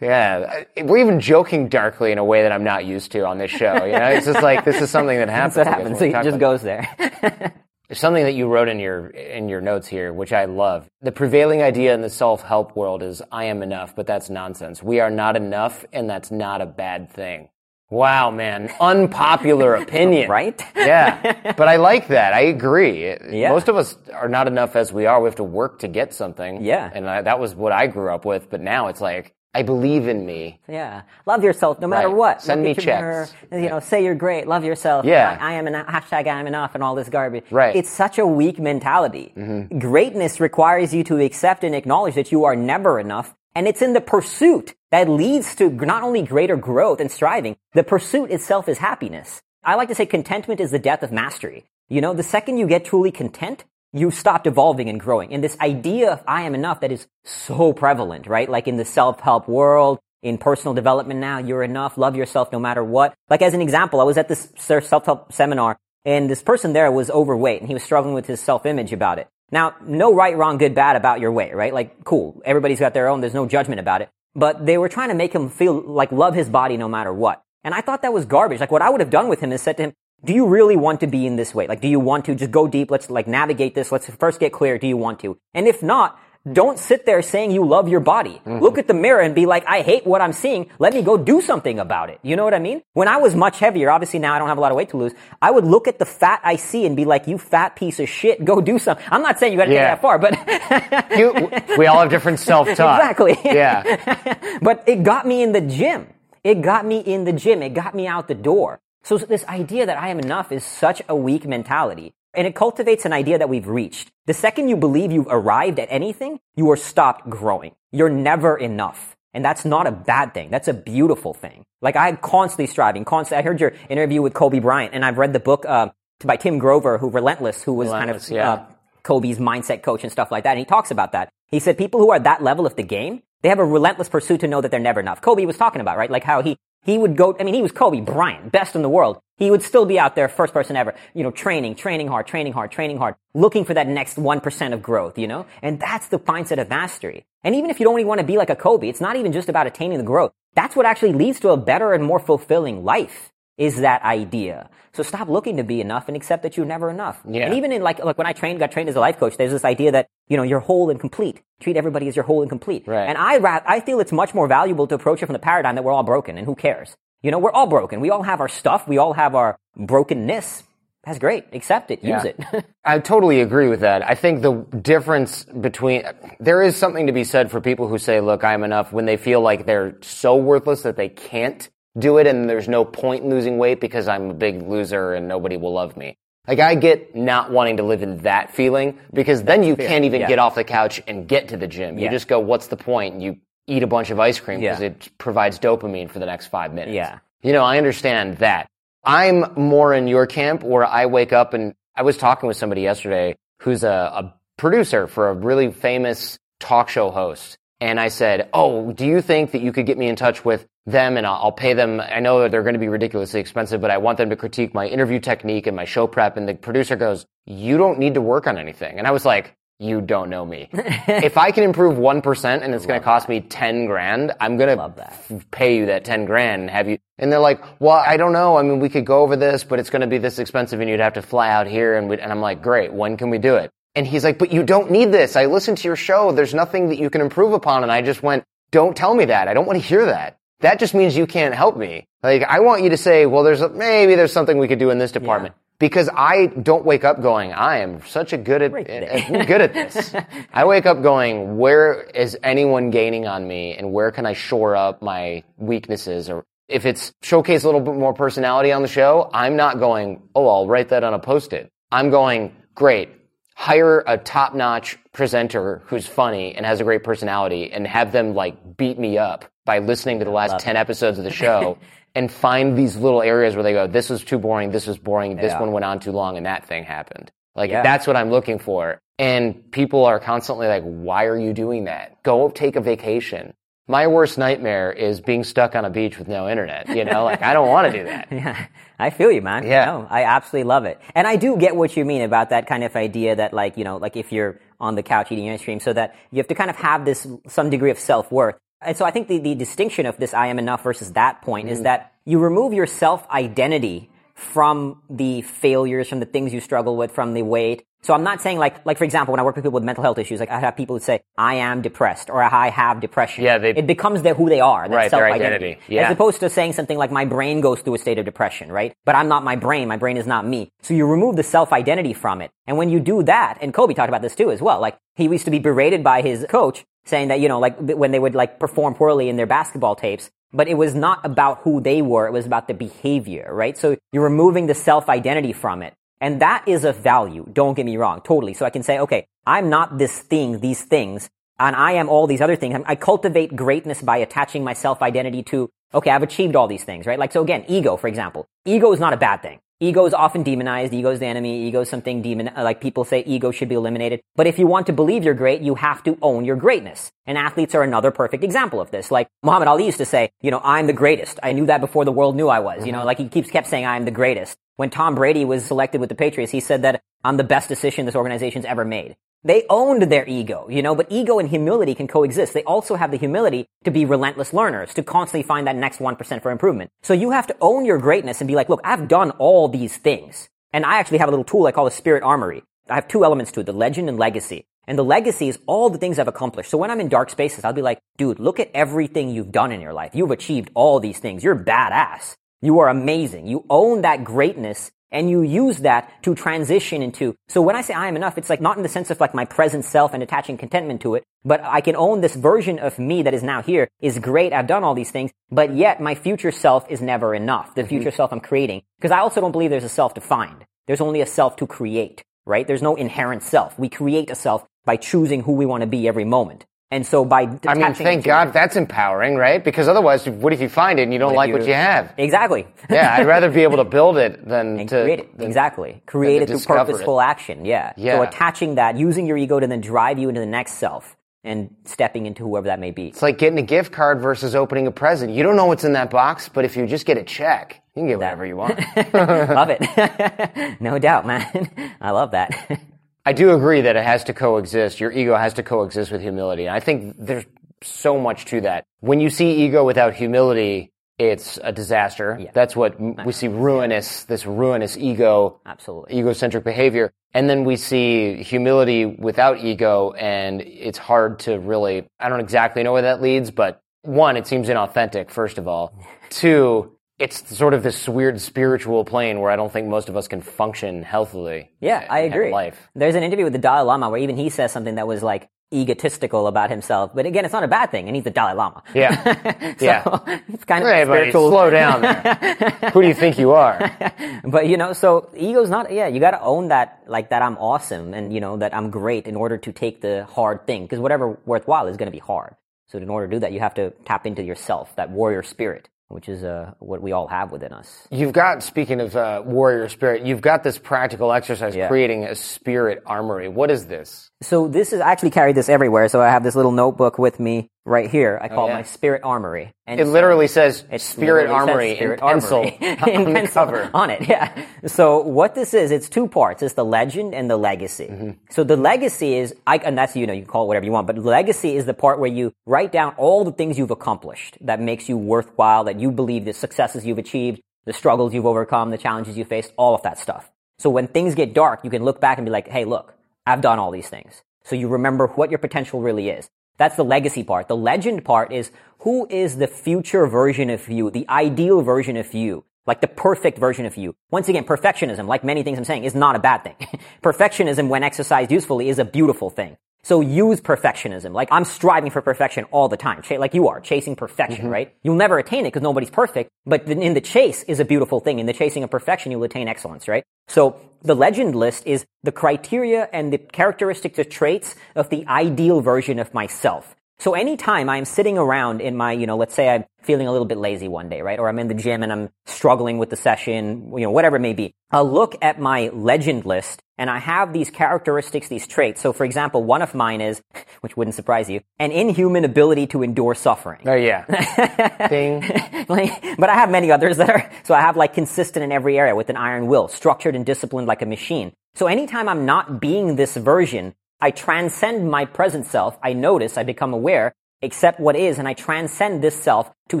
[0.00, 3.38] Yeah, I- we're even joking darkly in a way that I'm not used to on
[3.38, 3.84] this show.
[3.84, 5.54] You know, it's just like this is something that happens.
[5.56, 6.02] That's what happens.
[6.02, 6.88] It just goes there.
[7.88, 10.88] There's Something that you wrote in your in your notes here, which I love.
[11.02, 14.82] The prevailing idea in the self-help world is I am enough, but that's nonsense.
[14.82, 17.48] We are not enough and that's not a bad thing.
[17.88, 18.70] Wow, man.
[18.80, 20.28] Unpopular opinion.
[20.28, 20.60] Right?
[20.74, 21.52] yeah.
[21.56, 22.32] But I like that.
[22.32, 23.04] I agree.
[23.30, 23.50] Yeah.
[23.50, 25.20] Most of us are not enough as we are.
[25.20, 26.64] We have to work to get something.
[26.64, 26.90] Yeah.
[26.92, 28.50] And I, that was what I grew up with.
[28.50, 30.60] But now it's like, I believe in me.
[30.68, 31.02] Yeah.
[31.24, 32.16] Love yourself no matter Right.
[32.16, 32.42] what.
[32.42, 32.86] Send Look me checks.
[32.86, 33.28] mirror,
[33.62, 34.46] you know, say you're great.
[34.46, 35.04] Love yourself.
[35.06, 35.36] Yeah.
[35.40, 35.86] I, I am enough.
[35.86, 37.44] Hashtag I am enough and all this garbage.
[37.50, 37.70] Right.
[37.70, 37.78] Mm-hmm.
[37.78, 39.32] It's such a weak mentality.
[39.78, 43.34] Greatness requires you to accept and acknowledge that you are never enough.
[43.54, 47.82] And it's in the pursuit that leads to not only greater growth and striving, the
[47.82, 49.40] pursuit itself is happiness.
[49.64, 51.64] I like to say contentment is the death of mastery.
[51.88, 53.64] You know, the second you get truly content,
[53.96, 55.32] you stopped evolving and growing.
[55.32, 58.48] And this idea of I am enough that is so prevalent, right?
[58.48, 62.84] Like in the self-help world, in personal development now, you're enough, love yourself no matter
[62.84, 63.14] what.
[63.30, 67.10] Like as an example, I was at this self-help seminar and this person there was
[67.10, 69.28] overweight and he was struggling with his self-image about it.
[69.50, 71.72] Now, no right, wrong, good, bad about your weight, right?
[71.72, 72.42] Like, cool.
[72.44, 73.20] Everybody's got their own.
[73.20, 74.08] There's no judgment about it.
[74.34, 77.42] But they were trying to make him feel like love his body no matter what.
[77.62, 78.60] And I thought that was garbage.
[78.60, 79.92] Like what I would have done with him is said to him,
[80.24, 81.66] do you really want to be in this way?
[81.66, 82.90] Like, do you want to just go deep?
[82.90, 83.92] Let's like navigate this.
[83.92, 84.78] Let's first get clear.
[84.78, 85.38] Do you want to?
[85.54, 86.18] And if not,
[86.52, 88.40] don't sit there saying you love your body.
[88.46, 88.62] Mm-hmm.
[88.62, 90.70] Look at the mirror and be like, I hate what I'm seeing.
[90.78, 92.20] Let me go do something about it.
[92.22, 92.82] You know what I mean?
[92.92, 94.96] When I was much heavier, obviously now I don't have a lot of weight to
[94.96, 95.12] lose.
[95.42, 98.08] I would look at the fat I see and be like, you fat piece of
[98.08, 99.04] shit, go do something.
[99.10, 99.96] I'm not saying you gotta Yeah.
[99.96, 103.00] get that far, but You, we all have different self-talk.
[103.00, 103.36] Exactly.
[103.44, 104.58] Yeah.
[104.62, 106.06] but it got me in the gym.
[106.44, 107.60] It got me in the gym.
[107.60, 108.78] It got me out the door.
[109.06, 112.12] So this idea that I am enough is such a weak mentality.
[112.34, 114.10] And it cultivates an idea that we've reached.
[114.26, 117.76] The second you believe you've arrived at anything, you are stopped growing.
[117.92, 119.14] You're never enough.
[119.32, 120.50] And that's not a bad thing.
[120.50, 121.64] That's a beautiful thing.
[121.80, 123.44] Like I'm constantly striving, constantly.
[123.44, 125.90] I heard your interview with Kobe Bryant and I've read the book, uh,
[126.24, 128.52] by Tim Grover, who Relentless, who was Relentless, kind of, yeah.
[128.54, 128.66] uh,
[129.04, 130.50] Kobe's mindset coach and stuff like that.
[130.50, 131.28] And he talks about that.
[131.46, 134.08] He said people who are at that level of the game, they have a relentless
[134.08, 135.20] pursuit to know that they're never enough.
[135.20, 136.10] Kobe was talking about, right?
[136.10, 138.88] Like how he, he would go, I mean, he was Kobe Bryant, best in the
[138.88, 139.20] world.
[139.36, 142.52] He would still be out there, first person ever, you know, training, training hard, training
[142.54, 145.46] hard, training hard, looking for that next 1% of growth, you know?
[145.62, 147.26] And that's the mindset of mastery.
[147.44, 149.32] And even if you don't really want to be like a Kobe, it's not even
[149.32, 150.32] just about attaining the growth.
[150.54, 154.68] That's what actually leads to a better and more fulfilling life is that idea.
[154.92, 157.20] So stop looking to be enough and accept that you're never enough.
[157.28, 157.46] Yeah.
[157.46, 159.52] And even in like, like when I trained, got trained as a life coach, there's
[159.52, 161.42] this idea that, you know, you're whole and complete.
[161.60, 162.86] Treat everybody as you're whole and complete.
[162.86, 163.08] Right.
[163.08, 165.84] And I, I feel it's much more valuable to approach it from the paradigm that
[165.84, 166.96] we're all broken and who cares?
[167.22, 168.00] You know, we're all broken.
[168.00, 168.86] We all have our stuff.
[168.86, 170.62] We all have our brokenness.
[171.04, 171.44] That's great.
[171.52, 172.02] Accept it.
[172.02, 172.32] Use Yeah.
[172.52, 172.64] it.
[172.84, 174.08] I totally agree with that.
[174.08, 176.02] I think the difference between
[176.40, 179.16] there is something to be said for people who say, "Look, I'm enough," when they
[179.16, 181.68] feel like they're so worthless that they can't
[181.98, 185.28] do it, and there's no point in losing weight because I'm a big loser and
[185.28, 186.16] nobody will love me.
[186.46, 190.20] Like I get not wanting to live in that feeling because then you can't even
[190.20, 190.28] Yeah.
[190.28, 191.98] get off the couch and get to the gym.
[191.98, 192.10] You Yeah.
[192.12, 193.36] just go, "What's the point?" And you
[193.66, 194.88] eat a bunch of ice cream because Yeah.
[194.88, 196.94] it provides dopamine for the next five minutes.
[196.94, 197.18] Yeah.
[197.42, 198.68] You know, I understand that.
[199.02, 202.82] I'm more in your camp where I wake up and I was talking with somebody
[202.82, 207.56] yesterday who's a, a producer for a really famous talk show host.
[207.80, 210.66] And I said, Oh, do you think that you could get me in touch with
[210.86, 212.00] them and I'll, I'll pay them?
[212.00, 214.74] I know that they're going to be ridiculously expensive, but I want them to critique
[214.74, 216.36] my interview technique and my show prep.
[216.36, 218.98] And the producer goes, You don't need to work on anything.
[218.98, 220.70] And I was like, you don't know me.
[220.72, 224.76] if I can improve 1% and it's going to cost me 10 grand, I'm going
[224.76, 228.16] to f- pay you that 10 grand and have you, and they're like, well, I
[228.16, 228.56] don't know.
[228.56, 230.88] I mean, we could go over this, but it's going to be this expensive and
[230.88, 231.96] you'd have to fly out here.
[231.96, 232.92] And, and I'm like, great.
[232.92, 233.70] When can we do it?
[233.96, 235.36] And he's like, but you don't need this.
[235.36, 236.30] I listened to your show.
[236.30, 237.82] There's nothing that you can improve upon.
[237.82, 239.48] And I just went, don't tell me that.
[239.48, 240.38] I don't want to hear that.
[240.60, 242.06] That just means you can't help me.
[242.22, 244.90] Like, I want you to say, well, there's a, maybe there's something we could do
[244.90, 245.54] in this department.
[245.78, 249.26] Because I don't wake up going, I am such a good at, today.
[249.28, 250.14] I'm good at this.
[250.52, 254.76] I wake up going, where is anyone gaining on me and where can I shore
[254.76, 259.30] up my weaknesses or if it's showcase a little bit more personality on the show,
[259.32, 261.70] I'm not going, oh, I'll write that on a post-it.
[261.92, 263.10] I'm going, great.
[263.58, 268.76] Hire a top-notch presenter who's funny and has a great personality and have them like
[268.76, 271.78] beat me up by listening to the last 10 episodes of the show
[272.14, 275.36] and find these little areas where they go, this was too boring, this was boring,
[275.36, 275.60] this Yeah.
[275.60, 277.32] one went on too long and that thing happened.
[277.54, 277.82] Like Yeah.
[277.82, 279.00] that's what I'm looking for.
[279.18, 282.22] And people are constantly like, why are you doing that?
[282.22, 283.54] Go take a vacation.
[283.88, 286.88] My worst nightmare is being stuck on a beach with no internet.
[286.88, 288.28] You know, like I don't want to do that.
[288.32, 288.66] Yeah,
[288.98, 289.64] I feel you, man.
[289.64, 289.84] Yeah.
[289.84, 291.00] No, I absolutely love it.
[291.14, 293.84] And I do get what you mean about that kind of idea that like, you
[293.84, 296.54] know, like if you're on the couch eating ice cream so that you have to
[296.54, 298.56] kind of have this, some degree of self-worth.
[298.82, 301.66] And so I think the, the distinction of this I am enough versus that point
[301.66, 301.72] Mm-hmm.
[301.74, 307.10] is that you remove your self-identity from the failures, from the things you struggle with,
[307.10, 307.84] from the weight.
[308.02, 310.04] So I'm not saying like, like for example, when I work with people with mental
[310.04, 313.42] health issues, like I have people who say, I am depressed or I have depression.
[313.44, 314.82] Yeah, they- it becomes their, who they are.
[314.88, 315.78] Right, their identity.
[315.88, 316.02] Yeah.
[316.08, 318.94] As opposed to saying something like my brain goes through a state of depression, right?
[319.06, 319.88] But I'm not my brain.
[319.88, 320.70] My brain is not me.
[320.82, 322.50] So you remove the self-identity from it.
[322.66, 325.24] And when you do that, and Kobe talked about this too as well, like he
[325.24, 328.34] used to be berated by his coach saying that, you know, like when they would
[328.34, 332.26] like perform poorly in their basketball tapes, but it was not about who they were.
[332.26, 333.76] It was about the behavior, right?
[333.76, 335.94] So you're removing the self-identity from it.
[336.20, 337.46] And that is of value.
[337.52, 338.22] Don't get me wrong.
[338.22, 338.54] Totally.
[338.54, 341.28] So I can say, okay, I'm not this thing, these things,
[341.58, 342.82] and I am all these other things.
[342.86, 347.18] I cultivate greatness by attaching my self-identity to, okay, I've achieved all these things, right?
[347.18, 348.46] Like, so again, ego, for example.
[348.64, 349.60] Ego is not a bad thing.
[349.78, 350.94] Ego is often demonized.
[350.94, 351.66] Ego is the enemy.
[351.66, 354.22] Ego is something demon, like people say ego should be eliminated.
[354.34, 357.12] But if you want to believe you're great, you have to own your greatness.
[357.26, 359.10] And athletes are another perfect example of this.
[359.10, 361.38] Like Muhammad Ali used to say, you know, I'm the greatest.
[361.42, 362.86] I knew that before the world knew I was.
[362.86, 363.06] You know, mm-hmm.
[363.06, 364.56] like he keeps kept saying I'm the greatest.
[364.76, 368.06] When Tom Brady was selected with the Patriots, he said that I'm the best decision
[368.06, 369.16] this organization's ever made.
[369.46, 372.52] They owned their ego, you know, but ego and humility can coexist.
[372.52, 376.42] They also have the humility to be relentless learners, to constantly find that next 1%
[376.42, 376.90] for improvement.
[377.04, 379.96] So you have to own your greatness and be like, look, I've done all these
[379.98, 380.48] things.
[380.72, 382.64] And I actually have a little tool I call the spirit armory.
[382.90, 384.66] I have two elements to it, the legend and legacy.
[384.88, 386.70] And the legacy is all the things I've accomplished.
[386.70, 389.70] So when I'm in dark spaces, I'll be like, dude, look at everything you've done
[389.70, 390.16] in your life.
[390.16, 391.44] You've achieved all these things.
[391.44, 392.34] You're badass.
[392.62, 393.46] You are amazing.
[393.46, 397.34] You own that greatness and you use that to transition into.
[397.48, 399.34] So when I say I am enough, it's like not in the sense of like
[399.34, 402.98] my present self and attaching contentment to it, but I can own this version of
[402.98, 404.52] me that is now here is great.
[404.52, 407.74] I've done all these things, but yet my future self is never enough.
[407.74, 407.88] The mm-hmm.
[407.88, 408.82] future self I'm creating.
[408.98, 410.66] Because I also don't believe there's a self to find.
[410.86, 412.66] There's only a self to create, right?
[412.66, 413.78] There's no inherent self.
[413.78, 416.66] We create a self by choosing who we want to be every moment.
[416.92, 419.62] And so by I mean, thank God that's empowering, right?
[419.62, 422.14] Because otherwise, what if you find it and you don't like you- what you have?
[422.16, 422.66] Exactly.
[422.88, 425.36] Yeah, I'd rather be able to build it than and to create it.
[425.36, 426.00] than- Exactly.
[426.06, 426.84] Create it through discover it.
[426.92, 427.64] purposeful action.
[427.64, 427.92] Yeah.
[427.96, 428.18] Yeah.
[428.18, 431.74] So attaching that, using your ego to then drive you into the next self and
[431.84, 433.08] stepping into whoever that may be.
[433.08, 435.32] It's like getting a gift card versus opening a present.
[435.32, 438.00] You don't know what's in that box, but if you just get a check, you
[438.02, 438.78] can get whatever you want.
[439.14, 440.76] love it.
[440.80, 441.96] no doubt, man.
[442.00, 442.80] I love that.
[443.26, 445.00] I do agree that it has to coexist.
[445.00, 446.66] Your ego has to coexist with humility.
[446.66, 447.44] And I think there's
[447.82, 448.84] so much to that.
[449.00, 452.38] When you see ego without humility, it's a disaster.
[452.40, 452.50] Yeah.
[452.52, 456.18] That's what we see ruinous, this ruinous ego, Absolutely.
[456.18, 457.12] egocentric behavior.
[457.34, 462.82] And then we see humility without ego, and it's hard to really, I don't exactly
[462.82, 465.98] know where that leads, but one, it seems inauthentic, first of all.
[466.30, 470.28] Two, it's sort of this weird spiritual plane where I don't think most of us
[470.28, 471.70] can function healthily.
[471.80, 472.50] Yeah, I agree.
[472.52, 472.78] Life.
[472.94, 475.48] There's an interview with the Dalai Lama where even he says something that was like
[475.72, 477.12] egotistical about himself.
[477.14, 478.82] But again, it's not a bad thing, and he's the Dalai Lama.
[478.94, 479.74] Yeah.
[479.78, 480.40] so Yeah.
[480.48, 481.50] it's kind of Hey, buddy, spiritual.
[481.50, 482.90] slow down there.
[482.92, 483.78] Who do you think you are?
[484.44, 485.90] But you know, so ego's not.
[485.92, 487.42] Yeah, you got to own that, like that.
[487.42, 490.82] I'm awesome, and you know that I'm great in order to take the hard thing,
[490.84, 492.54] because whatever worthwhile is going to be hard.
[492.86, 495.88] So in order to do that, you have to tap into yourself, that warrior spirit,
[496.08, 498.06] which is uh, what we all have within us.
[498.10, 501.88] You've got, speaking of uh, warrior spirit, you've got this practical exercise Yeah.
[501.88, 503.48] creating a spirit armory.
[503.48, 504.30] What is this?
[504.42, 506.08] So this is I actually carry this everywhere.
[506.08, 508.38] So I have this little notebook with me right here.
[508.42, 508.74] I call Oh, yeah.
[508.74, 509.72] it my spirit armory.
[509.86, 512.20] And It literally says It spirit literally says armory Spirit
[513.06, 513.90] in pencil on the cover.
[513.94, 514.28] on it.
[514.28, 514.66] Yeah.
[514.86, 516.62] So what this is, it's two parts.
[516.62, 518.08] It's the legend and the legacy.
[518.10, 518.30] Mm-hmm.
[518.50, 520.92] So the legacy is, I, and that's you know you can call it whatever you
[520.92, 524.58] want, but legacy is the part where you write down all the things you've accomplished
[524.60, 528.90] that makes you worthwhile, that you believe the successes you've achieved, the struggles you've overcome,
[528.90, 530.50] the challenges you faced, all of that stuff.
[530.78, 533.14] So when things get dark, you can look back and be like, hey, look,
[533.46, 534.42] I've done all these things.
[534.64, 536.50] So you remember what your potential really is.
[536.76, 537.68] That's the legacy part.
[537.68, 542.34] The legend part is who is the future version of you, the ideal version of
[542.34, 544.14] you, like the perfect version of you.
[544.30, 546.76] Once again, perfectionism, like many things I'm saying, is not a bad thing.
[547.22, 549.76] perfectionism, when exercised usefully, is a beautiful thing.
[550.06, 551.32] So use perfectionism.
[551.32, 554.72] Like I'm striving for perfection all the time, Ch- like you are, chasing perfection, mm-hmm.
[554.72, 554.94] right?
[555.02, 558.38] You'll never attain it because nobody's perfect, but in the chase is a beautiful thing.
[558.38, 560.22] In the chasing of perfection, you'll attain excellence, right?
[560.46, 565.80] So the legend list is the criteria and the characteristics or traits of the ideal
[565.80, 566.94] version of myself.
[567.18, 570.46] So anytime I'm sitting around in my, you know, let's say I'm feeling a little
[570.46, 571.38] bit lazy one day, right?
[571.38, 574.40] Or I'm in the gym and I'm struggling with the session, you know, whatever it
[574.40, 574.74] may be.
[574.90, 579.00] I'll look at my legend list and I have these characteristics, these traits.
[579.00, 580.42] So for example, one of mine is,
[580.82, 583.80] which wouldn't surprise you, an inhuman ability to endure suffering.
[583.86, 585.06] Oh yeah.
[585.08, 585.40] Ding.
[585.88, 588.98] Like, but I have many others that are, so I have like consistent in every
[588.98, 591.52] area with an iron will, structured and disciplined like a machine.
[591.74, 595.98] So anytime I'm not being this version, I transcend my present self.
[596.02, 600.00] I notice, I become aware, accept what is, and I transcend this self to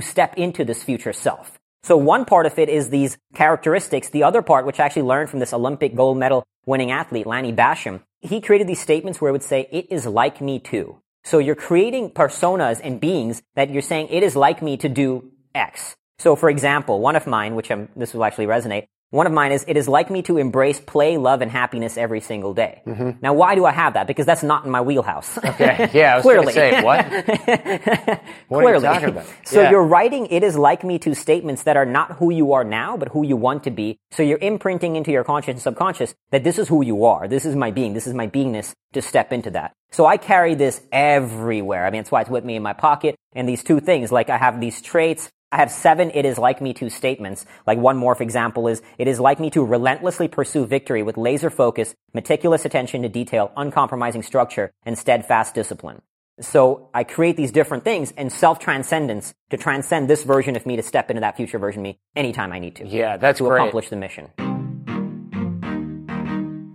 [0.00, 1.58] step into this future self.
[1.82, 4.08] So one part of it is these characteristics.
[4.10, 7.52] The other part, which I actually learned from this Olympic gold medal winning athlete, Lanny
[7.52, 11.00] Bassham, he created these statements where it would say, it is like me too.
[11.22, 15.30] So you're creating personas and beings that you're saying, it is like me to do
[15.54, 15.94] X.
[16.18, 18.86] So for example, one of mine, which I'm, this will actually resonate,
[19.16, 22.20] one of mine is, it is like me to embrace play, love, and happiness every
[22.20, 22.82] single day.
[22.86, 23.10] Mm-hmm.
[23.22, 24.06] Now, why do I have that?
[24.06, 25.38] Because that's not in my wheelhouse.
[25.56, 25.88] Okay.
[25.94, 26.52] Yeah, I was Clearly.
[26.52, 27.06] say, what?
[28.48, 29.26] what are you talking about?
[29.44, 29.70] So Yeah.
[29.70, 32.98] you're writing it is like me to statements that are not who you are now,
[32.98, 33.98] but who you want to be.
[34.10, 37.26] So you're imprinting into your conscious and subconscious that this is who you are.
[37.26, 37.94] This is my being.
[37.94, 39.72] This is my beingness to step into that.
[39.92, 41.86] So I carry this everywhere.
[41.86, 43.16] I mean, that's why it's with me in my pocket.
[43.34, 45.30] And these two things, like I have these traits.
[45.56, 47.46] I have seven it is like me to statements.
[47.66, 51.16] Like one more, for example, is it is like me to relentlessly pursue victory with
[51.16, 56.02] laser focus, meticulous attention to detail, uncompromising structure, and steadfast discipline.
[56.40, 60.82] So I create these different things and self-transcendence to transcend this version of me to
[60.82, 62.86] step into that future version of me anytime I need to.
[62.86, 63.56] Yeah, that's to great.
[63.56, 64.28] accomplish the mission.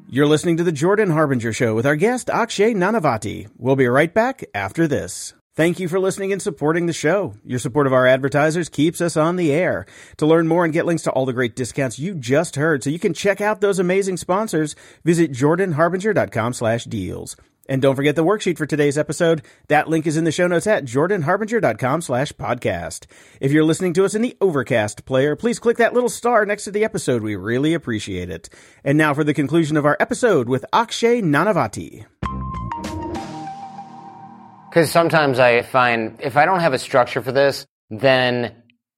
[0.09, 3.47] You're listening to the Jordan Harbinger Show with our guest Akshay Nanavati.
[3.59, 5.36] We'll be right back after this.
[5.54, 7.34] Thank you for listening and supporting the show.
[7.45, 9.86] Your support of our advertisers keeps us on the air.
[10.18, 12.89] To learn more and get links to all the great discounts you just heard so
[12.89, 17.36] you can check out those amazing sponsors, visit jordanharbinger.com slash deals.
[17.68, 19.41] And don't forget the worksheet for today's episode.
[19.68, 23.06] That link is in the show notes at jordanharbinger.com slash podcast.
[23.41, 26.64] If you're listening to us in the Overcast player, please click that little star next
[26.64, 27.24] to the episode.
[27.24, 28.49] We really appreciate it.
[28.86, 32.06] And now for the conclusion of our episode with Akshay Nanavati.
[34.72, 38.55] Because sometimes I find if I don't have a structure for this, then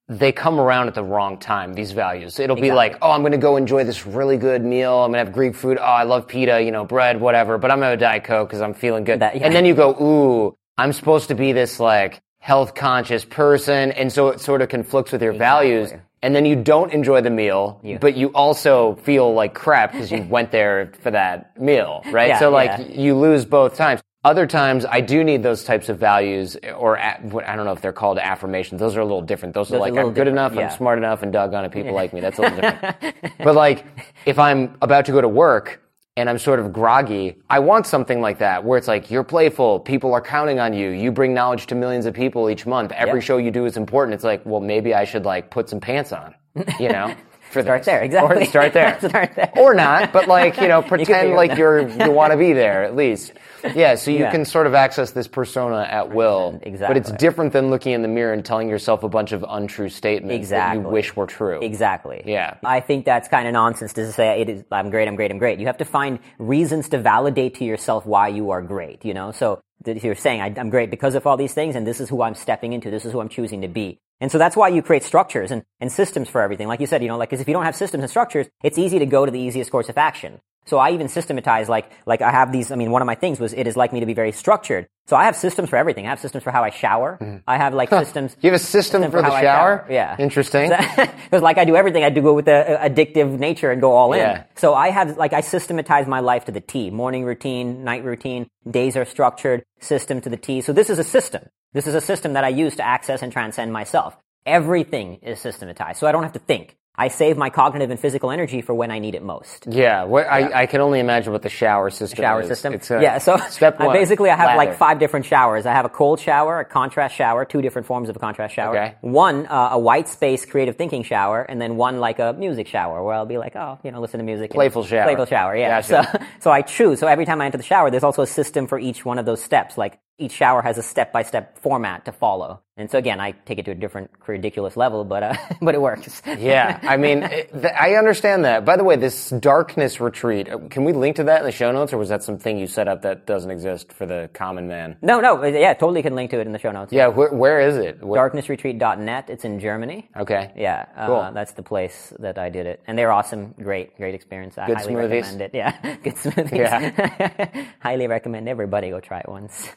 [0.08, 2.40] they come around at the wrong time, these values.
[2.40, 2.76] It'll be Exactly.
[2.76, 4.94] like, oh, I'm going to go enjoy this really good meal.
[5.00, 5.80] I'm going to have Greek food.
[5.80, 8.62] Oh, I love pita, you know, bread, whatever, but I'm going to Diet Coke because
[8.62, 9.22] I'm feeling good.
[9.22, 9.48] That- yeah.
[9.48, 13.94] And then you go, ooh, I'm supposed to be this like health conscious person.
[13.94, 15.92] And so it sort of conflicts with your values.
[16.22, 20.22] And then you don't enjoy the meal, but you also feel like crap because you
[20.30, 22.30] went there for that meal, right?
[22.30, 23.02] Yeah, so like yeah.
[23.02, 24.02] you lose both times.
[24.26, 27.92] Other times, I do need those types of values, or I don't know if they're
[27.92, 28.80] called affirmations.
[28.80, 29.54] Those are a little different.
[29.54, 30.70] Those, Those are like I'm good enough, yeah.
[30.70, 32.22] I'm smart enough, and doggone it, people like me.
[32.22, 33.16] That's a little different.
[33.40, 33.86] but like,
[34.26, 35.82] if I'm about to go to work
[36.16, 39.82] and I'm sort of groggy, I want something like that where it's like you're playful,
[39.82, 42.94] people are counting on you, you bring knowledge to millions of people each month.
[42.94, 43.26] Every Yeah.
[43.26, 44.14] show you do is important.
[44.16, 46.34] It's like, well, maybe I should like put some pants on,
[46.80, 47.14] you know.
[47.54, 48.42] For Start there, exactly.
[48.42, 48.98] Or start there.
[49.10, 49.52] Start there.
[49.56, 52.84] Or not, but like, you know, pretend it like you're you want to be there
[52.84, 53.34] at least.
[53.76, 54.32] Yeah, so you Yeah.
[54.32, 56.60] can sort of access this persona at will.
[56.64, 56.88] Exactly.
[56.94, 59.88] But it's different than looking in the mirror and telling yourself a bunch of untrue
[59.88, 60.80] statements Exactly.
[60.82, 61.62] that you wish were true.
[61.62, 62.24] Exactly.
[62.26, 62.56] Yeah.
[62.66, 65.38] I think that's kind of nonsense to say it is I'm great, I'm great, I'm
[65.38, 65.60] great.
[65.60, 69.32] You have to find reasons to validate to yourself why you are great, you know?
[69.32, 72.36] So you're saying I'm great because of all these things and this is who I'm
[72.36, 73.98] stepping into, this is who I'm choosing to be.
[74.22, 76.68] And so that's why you create structures and, and systems for everything.
[76.68, 78.78] Like you said, you know, like 'cause if you don't have systems and structures, it's
[78.78, 80.40] easy to go to the easiest course of action.
[80.66, 83.40] So I even systematize like, like I have these, I mean, one of my things
[83.40, 84.88] was it is like me to be very structured.
[85.06, 86.06] So I have systems for everything.
[86.06, 87.42] I have systems for how I shower.
[87.46, 88.32] I have like systems.
[88.32, 88.46] Mm-hmm.
[88.46, 89.86] You have a system for the how I shower?
[89.90, 90.16] Yeah.
[90.18, 90.72] Interesting.
[91.24, 93.94] Because like I do everything, I do go with the uh, addictive nature and go
[93.94, 94.20] all in.
[94.20, 94.44] Yeah.
[94.56, 96.92] So I have like I systematize my life to the T.
[96.92, 100.62] Morning routine, night routine, days are structured, system to the T.
[100.62, 101.50] So this is a system.
[101.74, 104.16] This is a system that I use to access and transcend myself.
[104.46, 106.78] Everything is systematized, so I don't have to think.
[106.96, 109.66] I save my cognitive and physical energy for when I need it most.
[109.68, 112.48] Yeah, what, I, I can only imagine what the shower system Shower is.
[112.48, 112.74] system.
[112.74, 113.96] It's a, yeah, so step I one.
[113.96, 115.66] basically I have like five different showers.
[115.66, 118.78] I have a cold shower, a contrast shower, two different forms of a contrast shower.
[118.78, 118.96] Okay.
[119.02, 123.04] One uh, a white space creative thinking shower, and then one like a music shower
[123.04, 124.52] where I'll be like, oh, you know, listen to music.
[124.52, 125.06] Playful shower.
[125.06, 125.58] Playful shower.
[125.58, 125.82] Yeah.
[125.82, 126.20] Gotcha.
[126.20, 127.00] So so I choose.
[127.00, 129.26] So every time I enter the shower, there's also a system for each one of
[129.26, 129.80] those steps.
[129.80, 132.62] Like each shower has a step by step format to follow.
[132.76, 135.82] And so again, I take it to a different ridiculous level, but uh, but it
[135.82, 136.24] works.
[136.26, 138.66] Yeah, I mean, it, th- I understand that.
[138.66, 141.72] By the way, this darkness retreat, uh, can we link to that in the show
[141.72, 144.98] notes, or was that something you set up that doesn't exist for the common man?
[145.04, 146.92] No, no, yeah, totally can link to it in the show notes.
[146.92, 147.98] Yeah, wh- where is it?
[148.00, 149.30] Wh- Darknessretreat.net.
[149.30, 150.10] It's in Germany.
[150.18, 150.52] Okay.
[150.56, 151.32] Yeah, uh, Cool.
[151.32, 154.58] that's the place that I did it, and they're awesome, great, great experience.
[154.58, 155.22] I Good highly smoothies?
[155.22, 155.52] recommend it.
[155.54, 156.58] Yeah, good smoothies.
[156.58, 157.66] Yeah.
[157.82, 159.70] highly recommend everybody go try it once.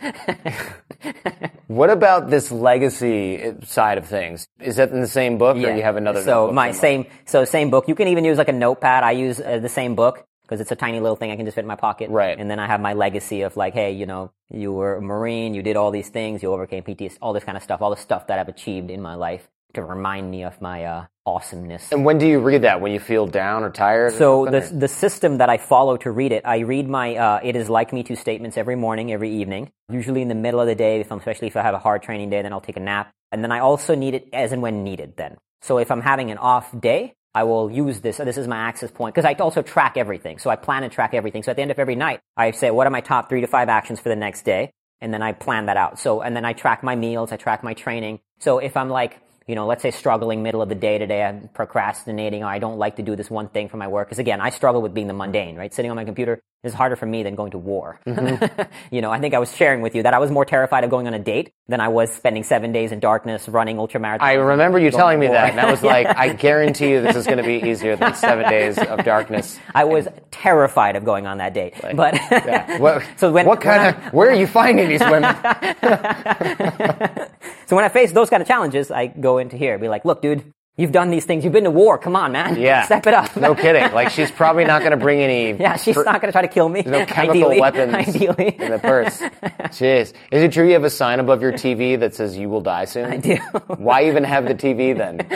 [1.66, 4.48] What about this legacy side of things?
[4.60, 6.22] Is that in the same book, or you have another?
[6.22, 7.88] So my same, so same book.
[7.88, 9.02] You can even use like a notepad.
[9.02, 11.56] I use uh, the same book because it's a tiny little thing I can just
[11.56, 12.08] fit in my pocket.
[12.08, 12.38] Right.
[12.38, 15.54] And then I have my legacy of like, hey, you know, you were a Marine,
[15.54, 17.96] you did all these things, you overcame PTSD, all this kind of stuff, all the
[17.96, 21.92] stuff that I've achieved in my life to remind me of my uh, awesomeness.
[21.92, 22.80] And when do you read that?
[22.80, 24.14] When you feel down or tired?
[24.14, 27.40] So something, the the system that I follow to read it, I read my uh,
[27.42, 29.72] "It is like me" to statements every morning, every evening.
[29.90, 32.02] Usually in the middle of the day, if I'm, especially if I have a hard
[32.02, 34.62] training day, then I'll take a nap, and then I also need it as and
[34.62, 35.16] when needed.
[35.16, 38.16] Then, so if I'm having an off day, I will use this.
[38.16, 40.38] This is my access point because I also track everything.
[40.38, 41.42] So I plan and track everything.
[41.42, 43.46] So at the end of every night, I say, what are my top three to
[43.46, 44.72] five actions for the next day?
[45.02, 45.98] And then I plan that out.
[45.98, 48.20] So, and then I track my meals, I track my training.
[48.38, 51.48] So if I'm like, you know, let's say struggling middle of the day today, I'm
[51.48, 54.08] procrastinating, or I don't like to do this one thing for my work.
[54.08, 55.72] Because again, I struggle with being the mundane, right?
[55.72, 58.00] Sitting on my computer is harder for me than going to war.
[58.06, 58.62] Mm-hmm.
[58.94, 60.90] you know, I think I was sharing with you that I was more terrified of
[60.90, 64.20] going on a date than I was spending seven days in darkness running ultramarathons.
[64.22, 65.34] I remember you telling me war.
[65.34, 68.14] that, and I was like, I guarantee you this is going to be easier than
[68.26, 69.58] seven days of darkness.
[69.74, 71.74] I was terrified of going on that date.
[71.94, 72.78] but Yeah.
[72.78, 74.12] What, so when what when kind I- of?
[74.12, 75.34] Where are you finding these women?
[77.66, 80.22] So when I face those kind of challenges, I go into here, be like, look,
[80.22, 81.44] dude, you've done these things.
[81.44, 81.98] You've been to war.
[81.98, 82.58] Come on, man.
[82.60, 82.84] Yeah.
[82.86, 83.36] Step it up.
[83.36, 83.92] No kidding.
[83.92, 85.46] Like she's probably not going to bring any.
[85.66, 86.82] Yeah, she's fr- not going to try to kill me.
[86.82, 88.56] no chemical ideally, weapons Ideally.
[88.58, 89.18] in the purse.
[89.72, 90.12] Jeez.
[90.30, 92.84] Is it true you have a sign above your TV that says you will die
[92.84, 93.10] soon?
[93.10, 93.36] I do.
[93.76, 95.26] Why even have the TV then?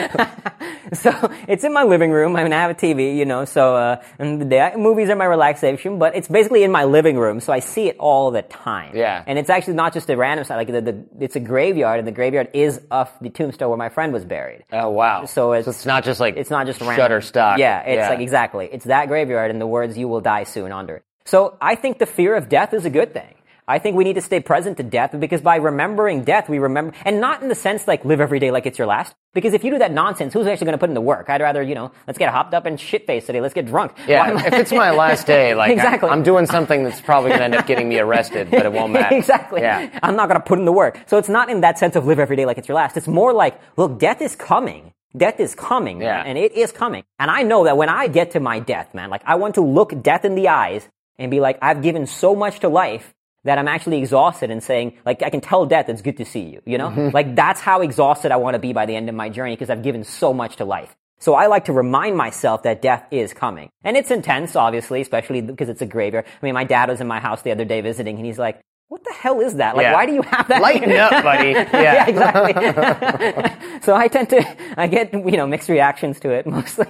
[0.93, 1.11] So
[1.47, 2.35] it's in my living room.
[2.35, 3.45] I mean, I have a TV, you know.
[3.45, 7.17] So uh, and the day, movies are my relaxation, but it's basically in my living
[7.17, 8.95] room, so I see it all the time.
[8.95, 9.23] Yeah.
[9.25, 10.57] And it's actually not just a random site.
[10.57, 13.89] Like the, the it's a graveyard, and the graveyard is of the tombstone where my
[13.89, 14.65] friend was buried.
[14.71, 15.21] Oh wow.
[15.31, 16.97] So it's- it's not just like It's not just random.
[16.97, 17.57] Shutterstock.
[17.57, 18.69] Yeah, it's like exactly.
[18.71, 21.03] It's that graveyard and the words "you will die soon" under it.
[21.25, 23.35] So I think the fear of death is a good thing.
[23.67, 26.93] I think we need to stay present to death because by remembering death, we remember,
[27.05, 29.13] and not in the sense like live every day like it's your last.
[29.33, 31.29] Because if you do that nonsense, who's actually going to put in the work?
[31.29, 33.39] I'd rather, you know, let's get hopped up and shit faced today.
[33.39, 33.93] Let's get drunk.
[34.07, 36.09] Yeah, if it's my last day, like Exactly.
[36.09, 38.73] I, am doing something that's probably going to end up getting me arrested, but it
[38.73, 39.15] won't matter.
[39.15, 39.61] exactly.
[39.61, 39.87] Yeah.
[40.03, 40.97] I'm not going to put in the work.
[41.05, 42.97] So it's not in that sense of live every day like it's your last.
[42.97, 44.91] It's more like, look, death is coming.
[45.15, 47.03] Death is coming, man, and it is coming.
[47.19, 49.61] And I know that when I get to my death, man, like I want to
[49.61, 50.87] look death in the eyes
[51.17, 54.93] and be like, I've given so much to life that I'm actually exhausted and saying,
[55.05, 56.89] like, I can tell death it's good to see you, you know?
[56.89, 57.13] Mm-hmm.
[57.13, 59.69] Like that's how exhausted I want to be by the end of my journey because
[59.69, 60.95] I've given so much to life.
[61.19, 63.69] So I like to remind myself that death is coming.
[63.83, 66.25] And it's intense, obviously, especially because it's a graveyard.
[66.25, 68.59] I mean, my dad was in my house the other day visiting and he's like,
[68.91, 69.77] what the hell is that?
[69.77, 69.93] Like, Yeah.
[69.93, 70.61] why do you have that?
[70.61, 71.51] Lighten up, buddy.
[71.51, 71.81] Yeah.
[71.81, 73.79] yeah, exactly.
[73.83, 74.45] so I tend to,
[74.77, 76.87] I get, you know, mixed reactions to it mostly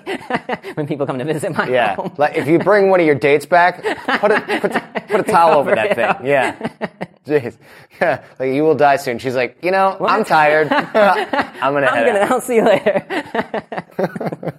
[0.73, 2.11] when people come to visit my Yeah, home.
[2.17, 3.83] like if you bring one of your dates back,
[4.19, 4.71] put a put,
[5.09, 6.25] put a towel over that thing.
[6.27, 6.57] Yeah,
[7.27, 7.55] jeez,
[8.39, 9.19] like you will die soon.
[9.19, 10.71] She's like, you know, I'm tired.
[10.71, 12.19] I'm gonna I'm gonna.
[12.33, 14.57] I'll see you later.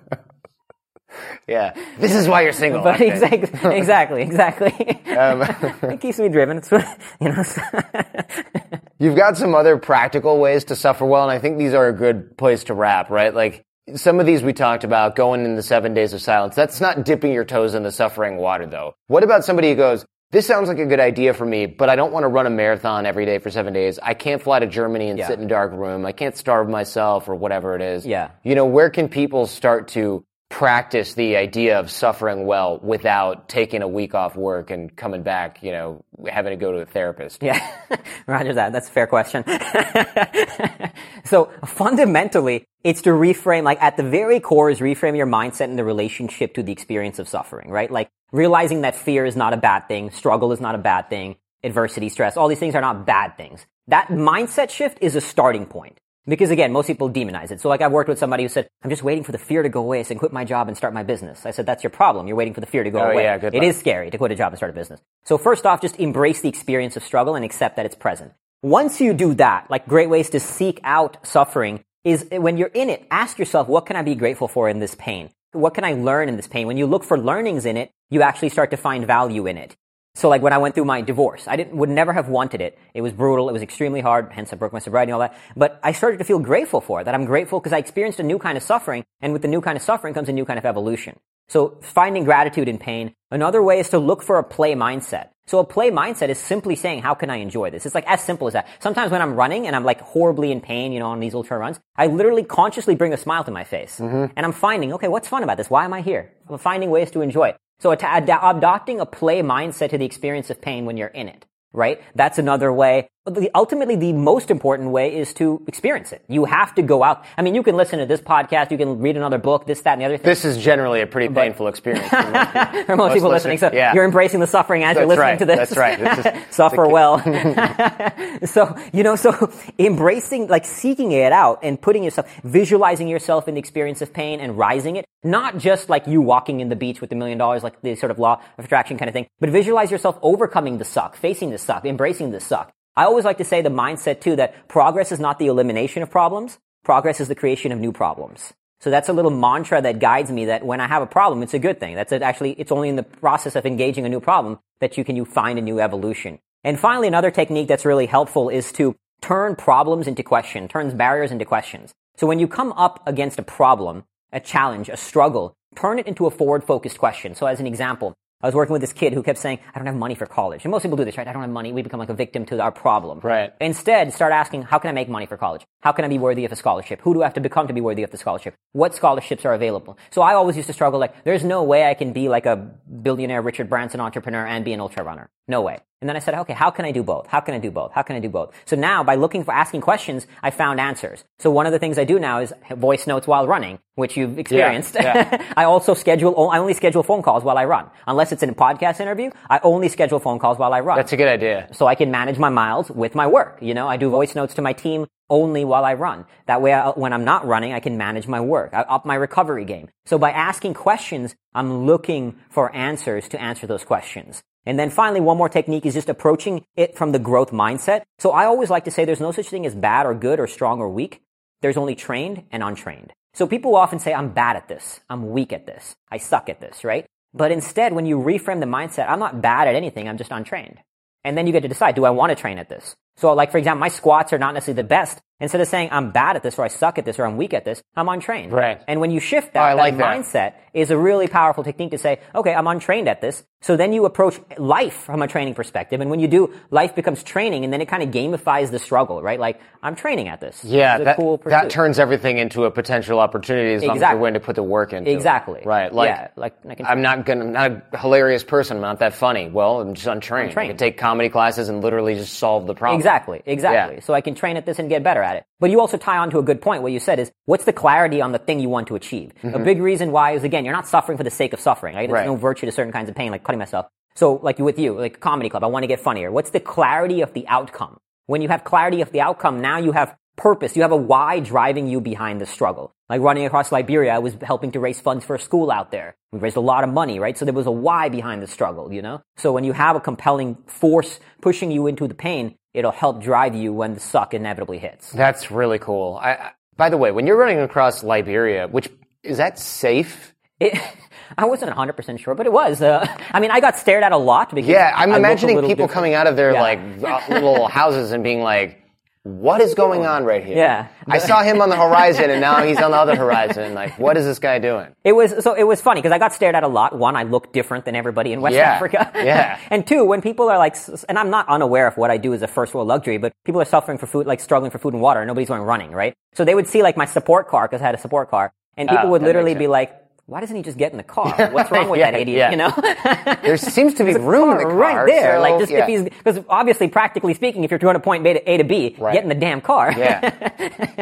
[1.49, 2.83] Yeah, this is why you're single.
[2.83, 3.11] But okay.
[3.11, 5.17] exactly, exactly, exactly.
[5.17, 5.43] Um,
[5.91, 6.59] it keeps me driven.
[6.59, 6.87] It's, what-
[7.21, 7.43] you know.
[8.99, 11.93] You've got some other practical ways to suffer well, and I think these are a
[11.93, 13.35] good place to wrap, right?
[13.35, 13.65] Like
[13.97, 16.55] some of these we talked about going in the seven days of silence.
[16.55, 18.95] That's not dipping your toes in the suffering water, though.
[19.09, 21.97] What about somebody who goes, this sounds like a good idea for me, but I
[21.97, 23.99] don't want to run a marathon every day for seven days.
[24.01, 25.27] I can't fly to Germany and Yeah.
[25.27, 26.07] sit in a dark room.
[26.07, 28.07] I can't starve myself or whatever it is.
[28.07, 28.31] Yeah.
[28.45, 33.81] You know, where can people start to practice the idea of suffering well without taking
[33.81, 37.43] a week off work and coming back, you know, having to go to a therapist?
[37.43, 37.59] Yeah,
[38.27, 38.71] Roger that.
[38.71, 39.45] That's a fair question.
[41.25, 45.79] so fundamentally, it's to reframe, like at the very core is reframe your mindset and
[45.79, 47.91] the relationship to the experience of suffering, right?
[47.91, 51.37] Like realizing that fear is not a bad thing, struggle is not a bad thing,
[51.65, 53.65] adversity, stress, all these things are not bad things.
[53.89, 55.99] That mindset shift is a starting point.
[56.27, 57.61] Because again, most people demonize it.
[57.61, 59.69] So like I've worked with somebody who said, I'm just waiting for the fear to
[59.69, 61.45] go away so I can quit my job and start my business.
[61.45, 62.29] I said, that's your problem.
[62.29, 63.25] You're waiting for the fear to go Oh, away.
[63.25, 65.01] yeah, good It is scary to quit a job and start a business.
[65.25, 68.33] So first off, just embrace the experience of struggle and accept that it's present.
[68.63, 72.89] Once you do that, like great ways to seek out suffering is when you're in
[72.91, 75.31] it, ask yourself, what can I be grateful for in this pain?
[75.51, 76.69] What can I learn in this pain?
[76.69, 79.77] When you look for learnings in it, you actually start to find value in it.
[80.15, 82.79] So like when I went through my divorce, I didn't, would never have wanted it.
[82.95, 83.49] It was brutal.
[83.49, 84.31] It was extremely hard.
[84.31, 85.37] Hence I broke my sobriety and all that.
[85.57, 88.23] But I started to feel grateful for it, that I'm grateful because I experienced a
[88.23, 89.05] new kind of suffering.
[89.21, 91.19] And with the new kind of suffering comes a new kind of evolution.
[91.49, 93.15] So finding gratitude in pain.
[93.31, 95.29] Another way is to look for a play mindset.
[95.47, 97.85] So a play mindset is simply saying, how can I enjoy this?
[97.85, 98.69] It's like as simple as that.
[98.79, 101.59] Sometimes when I'm running and I'm like horribly in pain, you know, on these ultra
[101.59, 103.99] runs, I literally consciously bring a smile to my face.
[103.99, 104.33] Mm-hmm.
[104.37, 105.69] And I'm finding, okay, what's fun about this?
[105.69, 106.33] Why am I here?
[106.49, 107.57] I'm finding ways to enjoy it.
[107.83, 111.47] So ad- adopting a play mindset to the experience of pain when you're in it,
[111.73, 112.01] right?
[112.15, 113.11] That's another way.
[113.25, 116.25] The, ultimately the most important way is to experience it.
[116.29, 117.25] You have to go out.
[117.39, 119.93] I mean, you can listen to this podcast, you can read another book, this, that,
[119.93, 120.25] and the other thing.
[120.25, 123.59] This is generally a pretty painful experience for most people, for most people listening.
[123.59, 123.95] So yeah.
[123.95, 125.39] you're embracing the suffering as That's you're listening right.
[125.39, 125.57] to this.
[125.57, 125.99] That's right.
[126.01, 127.19] This is- Suffer well.
[128.45, 133.55] so, you know, so embracing, like seeking it out and putting yourself, visualizing yourself in
[133.55, 137.01] the experience of pain and rising it, not just like you walking in the beach
[137.01, 139.49] with a million dollars, like the sort of law of attraction kind of thing, but
[139.49, 142.73] visualize yourself overcoming the suck, facing the suck, embracing the suck.
[142.97, 146.11] I always like to say the mindset too that progress is not the elimination of
[146.11, 146.59] problems.
[146.85, 148.53] Progress is the creation of new problems.
[148.81, 151.55] So that's a little mantra that guides me that when I have a problem, it's
[151.55, 151.95] a good thing.
[151.95, 155.15] That's actually, it's only in the process of engaging a new problem that you can
[155.17, 156.41] you find a new evolution.
[156.65, 161.31] And finally, another technique that's really helpful is to turn problems into questions, turns barriers
[161.31, 161.95] into questions.
[162.17, 166.27] So when you come up against a problem, a challenge, a struggle, turn it into
[166.27, 167.35] a forward focused question.
[167.35, 169.87] So as an example, I was working with this kid who kept saying, I don't
[169.87, 170.65] have money for college.
[170.65, 171.29] And most people do this, right?
[171.29, 171.73] I don't have money.
[171.73, 173.21] We become like a victim to our problem.
[173.23, 173.53] Right.
[173.61, 175.63] Instead, start asking, how can I make money for college?
[175.81, 177.01] How can I be worthy of a scholarship?
[177.03, 178.55] Who do I have to become to be worthy of the scholarship?
[178.73, 179.97] What scholarships are available?
[180.11, 182.57] So I always used to struggle like, there's no way I can be like a
[182.57, 185.31] billionaire Richard Branson entrepreneur and be an ultra runner.
[185.47, 185.79] No way.
[186.03, 187.29] And then I said, okay, how can I do both?
[187.29, 187.93] How can I do both?
[187.93, 188.53] How can I do both?
[188.65, 191.23] So now by looking for asking questions, I found answers.
[191.39, 194.37] So one of the things I do now is voice notes while running, which you've
[194.37, 194.97] experienced.
[194.97, 195.53] yeah.
[195.57, 197.89] I also schedule, I only schedule phone calls while I run.
[198.09, 201.13] Unless it's in a podcast interview, I only schedule phone calls while I run That's
[201.13, 201.69] a good idea.
[201.73, 203.59] so I can manage my miles with my work.
[203.63, 206.27] You know, I do voice notes to my team only while I run.
[206.47, 208.75] That way, I, when I'm not running, I can manage my work.
[208.75, 209.89] I up my recovery game.
[210.05, 214.43] So by asking questions, I'm looking for answers to answer those questions.
[214.65, 218.03] And then finally, one more technique is just approaching it from the growth mindset.
[218.19, 220.47] So I always like to say there's no such thing as bad or good or
[220.47, 221.23] strong or weak.
[221.63, 223.13] There's only trained and untrained.
[223.35, 225.01] So people often say, I'm bad at this.
[225.09, 225.97] I'm weak at this.
[226.11, 227.07] I suck at this, right?
[227.35, 230.09] But instead, when you reframe the mindset, I'm not bad at anything.
[230.09, 230.79] I'm just untrained.
[231.25, 232.95] And then you get to decide, do I want to train at this?
[233.23, 235.21] So like, for example, my squats are not necessarily the best.
[235.39, 237.53] Instead of saying I'm bad at this or I suck at this or I'm weak
[237.55, 238.53] at this, I'm untrained.
[238.53, 238.81] Right.
[238.89, 240.17] And when you shift oh, that, Oh, that like that.
[240.17, 243.45] mindset is a really powerful technique to say, okay, I'm untrained at this.
[243.61, 246.01] So then you approach life from a training perspective.
[246.01, 249.21] And when you do, life becomes training and then it kind of gamifies the struggle,
[249.23, 249.39] right?
[249.39, 250.65] Like, I'm training at this.
[250.65, 254.15] Yeah, a that, cool that turns everything into a potential opportunity as long as Exactly.
[254.15, 255.15] you're willing to put the work into it.
[255.15, 255.63] Exactly.
[255.65, 255.93] Right.
[255.93, 256.55] Like, Yeah, like,
[256.85, 258.77] I'm not gonna, I'm not a hilarious person.
[258.77, 259.49] I'm not that funny.
[259.49, 260.49] Well, I'm just untrained.
[260.51, 260.71] Untrained.
[260.71, 262.99] I can take comedy classes and literally just solve the problem.
[263.01, 263.12] Exactly,
[263.47, 263.97] exactly.
[263.97, 264.01] Yeah.
[264.01, 265.45] So I can train at this and get better at it.
[265.61, 266.83] But you also tie on to a good point.
[266.83, 269.33] What you said is, what's the clarity on the thing you want to achieve?
[269.43, 272.09] A big reason why is, again, you're not suffering for the sake of suffering, right?
[272.09, 272.29] There's Mm-hmm.
[272.31, 272.35] Right.
[272.35, 273.87] no virtue to certain kinds of pain, like cutting myself.
[274.15, 276.31] So, like with you, like comedy club, I want to get funnier.
[276.31, 277.99] What's the clarity of the outcome?
[278.27, 280.77] When you have clarity of the outcome, now you have purpose.
[280.77, 282.95] You have a why driving you behind the struggle.
[283.09, 286.15] Like running across Liberia, I was helping to raise funds for a school out there.
[286.33, 287.37] We raised a lot of money, right?
[287.37, 289.21] So there was a why behind the struggle, you know?
[289.37, 293.55] So when you have a compelling force pushing you into the pain, it'll help drive
[293.55, 295.11] you when the suck inevitably hits.
[295.11, 296.19] That's really cool.
[296.23, 298.89] I, I, by the way, when you're running across Liberia, which
[299.23, 300.35] is that safe?
[300.61, 300.79] It,
[301.39, 302.83] I wasn't 100% sure, but it was.
[302.83, 305.69] Uh, I mean, I got stared at a lot because Yeah, I'm I imagining people
[305.69, 305.91] different.
[305.93, 306.61] coming out of their Yeah.
[306.61, 308.82] like uh, little houses and being like,
[309.25, 310.89] "What is going on right here?" Yeah.
[311.07, 313.75] I saw him on the horizon, and now he's on the other horizon.
[313.75, 314.89] Like, what is this guy doing?
[315.05, 316.97] It was so it was funny because I got stared at a lot.
[316.99, 319.11] One, I look different than everybody in West Yeah, Africa.
[319.15, 319.59] yeah.
[319.71, 320.77] and two, when people are like,
[321.09, 323.61] and I'm not unaware of what I do as a first world luxury, but people
[323.61, 326.15] are suffering for food, like struggling for food and water, and nobody's going running, right?
[326.35, 328.89] So they would see like my support car because I had a support car, and
[328.91, 330.02] ah, people Oh, would literally be like.
[330.27, 331.35] Why doesn't he just get in the car?
[331.53, 332.39] What's wrong with Yeah, that idiot?
[332.39, 332.51] yeah.
[332.53, 335.37] You know, There seems to be room in the car, right there.
[335.37, 335.81] so, like just yeah.
[335.83, 338.65] if he's because obviously, practically speaking, if you're going to point B to A to
[338.65, 339.15] B, Right.
[339.15, 339.93] get in the damn car.
[339.97, 340.49] Yeah.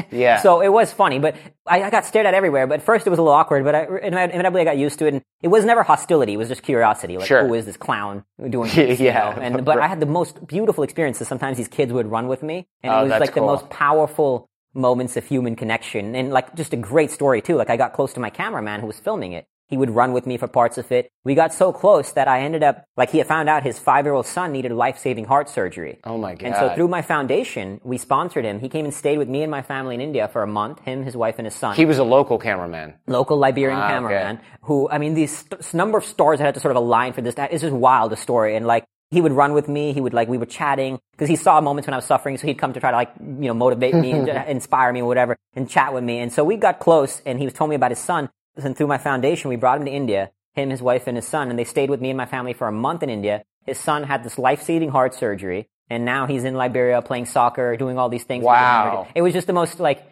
[0.10, 0.40] Yeah.
[0.40, 2.66] So it was funny, but I, I got stared at everywhere.
[2.66, 5.06] But at first it was a little awkward, but I, inevitably I got used to
[5.06, 5.14] it.
[5.14, 7.16] And it was never hostility; it was just curiosity.
[7.16, 7.46] Like, Sure.
[7.46, 8.98] who is this clown doing this?
[8.98, 9.34] you Yeah.
[9.36, 9.40] know?
[9.42, 11.28] And but I had the most beautiful experiences.
[11.28, 13.46] Sometimes these kids would run with me, and Oh, it was like cool.
[13.46, 17.56] the most powerful moments of human connection, and like just a great story too.
[17.56, 19.46] Like I got close to my cameraman who was filming it.
[19.66, 21.12] He would run with me for parts of it.
[21.22, 24.26] We got so close that I ended up like he had found out his five-year-old
[24.26, 26.00] son needed life-saving heart surgery.
[26.02, 26.44] Oh my God.
[26.46, 28.58] And so through my foundation, we sponsored him.
[28.58, 30.80] He came and stayed with me and my family in India for a month.
[30.80, 31.76] Him, his wife, and his son.
[31.76, 32.94] He was a local cameraman.
[33.06, 33.92] local Liberian Ah, okay.
[33.94, 37.12] cameraman who, I mean, these st- number of stars that had to sort of align
[37.12, 37.36] for this.
[37.38, 38.56] It's just wild, the story.
[38.56, 39.92] And like, he would run with me.
[39.92, 42.38] He would like, we were chatting because he saw moments when I was suffering.
[42.38, 45.06] So he'd come to try to like, you know, motivate me and inspire me or
[45.06, 46.20] whatever and chat with me.
[46.20, 48.30] And so we got close and he was telling me about his son.
[48.56, 51.50] And through my foundation, we brought him to India, him, his wife, and his son.
[51.50, 53.42] And they stayed with me and my family for a month in India.
[53.66, 55.68] His son had this life-saving heart surgery.
[55.88, 58.44] And now he's in Liberia playing soccer, doing all these things.
[58.44, 59.08] Wow.
[59.14, 60.08] It was just the most like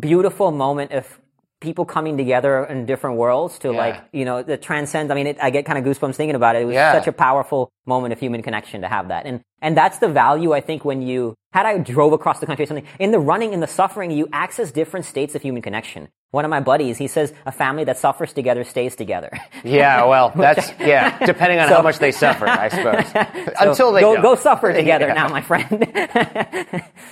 [0.00, 1.20] beautiful moment of
[1.60, 3.78] people coming together in different worlds to Yeah.
[3.78, 5.12] like you know the transcend.
[5.12, 6.62] I mean, it, I get kind of goosebumps thinking about it.
[6.62, 6.92] It was Yeah.
[6.92, 10.52] such a powerful moment of human connection to have that, and and that's the value
[10.52, 13.52] I think when you had I drove across the country or something in the running
[13.52, 16.08] in the suffering you access different states of human connection.
[16.32, 19.30] One of my buddies, he says, a family that suffers together stays together.
[19.64, 21.18] Yeah, well, that's yeah.
[21.26, 23.06] Depending on how much they suffer, I suppose.
[23.12, 24.22] So Until they go, don't.
[24.22, 25.12] go suffer together Yeah.
[25.14, 25.68] now, my friend.